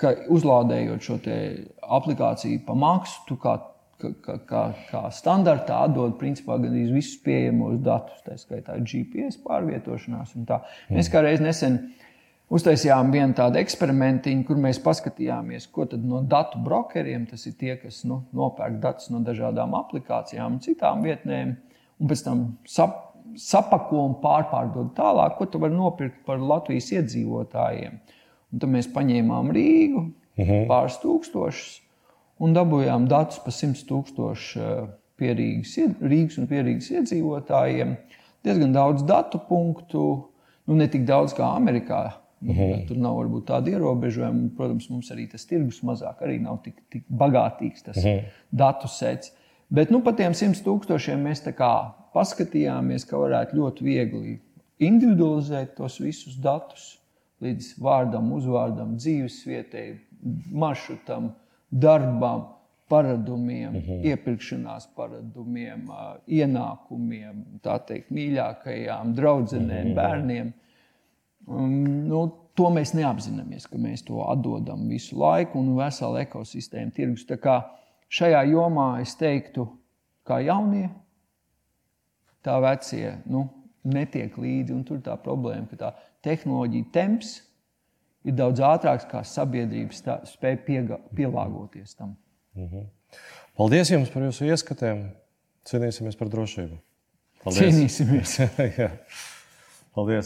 ka 0.00 0.10
uzlādējot 0.34 1.06
šo 1.06 1.18
aplikāciju 1.98 2.64
pa 2.66 2.74
maksu, 2.78 3.20
tu 3.28 3.36
kā, 3.38 3.54
kā, 4.00 4.36
kā, 4.48 4.62
kā 4.90 5.02
standartā 5.14 5.84
atdod 5.88 6.16
principā 6.20 6.56
gandrīz 6.60 6.92
visus 6.94 7.20
pieejamos 7.24 7.78
datus, 7.84 8.22
tā 8.26 8.36
skaitā 8.40 8.78
GPS 8.80 9.38
pārvietošanās. 9.44 10.34
Mēs 10.92 11.10
kā 11.12 11.22
reiz 11.24 11.42
nesen 11.44 11.78
uztaisījām 12.54 13.12
vienu 13.14 13.36
tādu 13.36 13.58
eksperimentiņu, 13.62 14.44
kur 14.48 14.60
mēs 14.60 14.80
paskatījāmies, 14.84 15.68
ko 15.72 15.86
no 16.02 16.22
datu 16.28 16.60
brokeriem, 16.64 17.26
tas 17.30 17.46
ir 17.48 17.56
tie, 17.60 17.74
kas 17.80 18.02
nu, 18.08 18.22
nopērk 18.36 18.80
datus 18.82 19.10
no 19.14 19.22
dažādām 19.24 19.76
aplikācijām 19.78 20.58
un 20.58 20.60
citām 20.64 21.04
vietnēm, 21.06 21.56
un 22.00 22.10
pēc 22.10 22.24
tam 22.26 22.44
sap, 22.68 23.00
sapako 23.40 24.04
un 24.10 24.18
pārpārdod 24.22 24.92
tālāk, 24.98 25.38
ko 25.38 25.48
tu 25.48 25.62
vari 25.62 25.74
nopirkt 25.76 26.20
par 26.26 26.42
Latvijas 26.42 26.92
iedzīvotājiem. 26.98 27.96
Un 28.54 28.62
tad 28.62 28.70
mēs 28.70 28.90
paņēmām 28.94 29.50
Rīgu, 29.54 30.04
uh 30.04 30.42
mhm. 30.42 30.50
-huh. 30.50 30.68
pāris 30.70 31.00
tūkstošus, 31.02 31.80
un 32.44 32.54
dabūjām 32.56 33.08
datus 33.10 33.40
par 33.44 33.54
100 33.56 33.86
tūkstošu 33.88 34.60
eh, 34.60 34.84
pierīgas, 35.20 35.74
Rīgas 36.02 36.38
un 36.40 36.50
pierīgas 36.50 36.90
iedzīvotājiem. 36.92 37.96
Diezgan 38.44 38.74
daudz 38.74 39.04
datu 39.08 39.40
punktu, 39.48 40.04
nu 40.68 40.76
ne 40.78 40.88
tik 40.90 41.06
daudz 41.08 41.36
kā 41.36 41.54
Amerikā. 41.56 42.04
Uh 42.44 42.50
mhm. 42.52 42.80
Tur 42.88 42.98
nav 43.00 43.14
varbūt 43.16 43.46
tāda 43.48 43.72
ierobežojuma. 43.72 44.50
Protams, 44.56 44.90
mums 44.92 45.08
arī 45.14 45.30
tas 45.32 45.46
tirgus 45.48 45.78
mazāk, 45.86 46.18
arī 46.20 46.40
nav 46.42 46.58
tik, 46.64 46.82
tik 46.92 47.06
bagātīgs 47.08 47.86
tas 47.86 47.96
uh 47.96 48.10
mhm. 48.10 48.34
datu 48.52 48.90
sets. 48.90 49.32
Bet 49.74 49.90
nu, 49.90 50.02
par 50.04 50.14
tiem 50.18 50.34
100 50.36 50.60
tūkstošiem 50.66 51.22
mēs 51.24 51.40
paskatījāmies, 52.14 53.06
ka 53.08 53.18
varētu 53.18 53.56
ļoti 53.56 53.84
viegli 53.84 54.34
individualizēt 54.78 55.74
tos 55.78 55.96
visus 56.00 56.36
datus 56.36 56.98
līdz 57.42 57.74
vārdam, 57.82 58.30
uzvārdam, 58.36 58.94
dzīvesvietai, 59.00 59.86
maršrutam, 60.52 61.32
darbam, 61.74 62.46
paradumiem, 62.88 63.72
mhm. 63.72 63.90
-huh. 63.90 64.04
iepirkšanās 64.04 64.86
paradumiem, 64.96 65.88
ienākumiem, 66.28 67.44
tā 67.62 67.78
teikt, 67.86 68.10
mīļākajām 68.10 69.14
draudzenēm, 69.14 69.88
mhm. 69.88 69.90
-huh. 69.90 69.94
bērniem. 69.94 70.52
Um, 71.46 72.08
nu, 72.08 72.32
to 72.54 72.70
mēs 72.70 72.94
neapzināmies, 72.94 73.66
ka 73.66 73.76
mēs 73.76 74.04
to 74.04 74.22
atdodam 74.30 74.88
visu 74.88 75.18
laiku 75.18 75.58
un 75.58 75.76
veselu 75.76 76.16
ekosistēmu 76.16 76.90
tirgus. 76.90 77.26
Tā 77.26 77.36
kā 77.36 77.62
šajā 78.08 78.44
jomā 78.52 79.00
es 79.00 79.16
teiktu, 79.16 79.66
kā 80.24 80.38
jaunie 80.44 80.88
tā 82.44 82.60
vecie 82.60 83.18
nu, 83.26 83.48
netiek 83.84 84.38
līdzi. 84.38 84.84
Tur 84.84 85.00
tā 85.04 85.16
problēma, 85.16 85.66
ka 85.70 85.76
tā 85.76 85.92
tehnoloģija 86.22 86.84
temps 86.92 87.43
ir 88.24 88.36
daudz 88.36 88.62
ātrāks, 88.64 89.06
kā 89.10 89.22
sabiedrība 89.28 90.18
spēj 90.28 90.56
piega, 90.66 90.98
pielāgoties 91.16 91.94
tam. 91.96 92.16
Mm 92.54 92.68
-hmm. 92.68 92.86
Paldies 93.56 93.90
jums 93.90 94.10
par 94.10 94.22
jūsu 94.22 94.48
ieskatiem. 94.50 95.10
Cīnīsimies 95.64 96.18
par 96.18 96.28
drošību. 96.28 96.78
Paldies. 97.44 97.62
Cīnīsimies. 97.62 98.38
Paldies. 99.94 100.22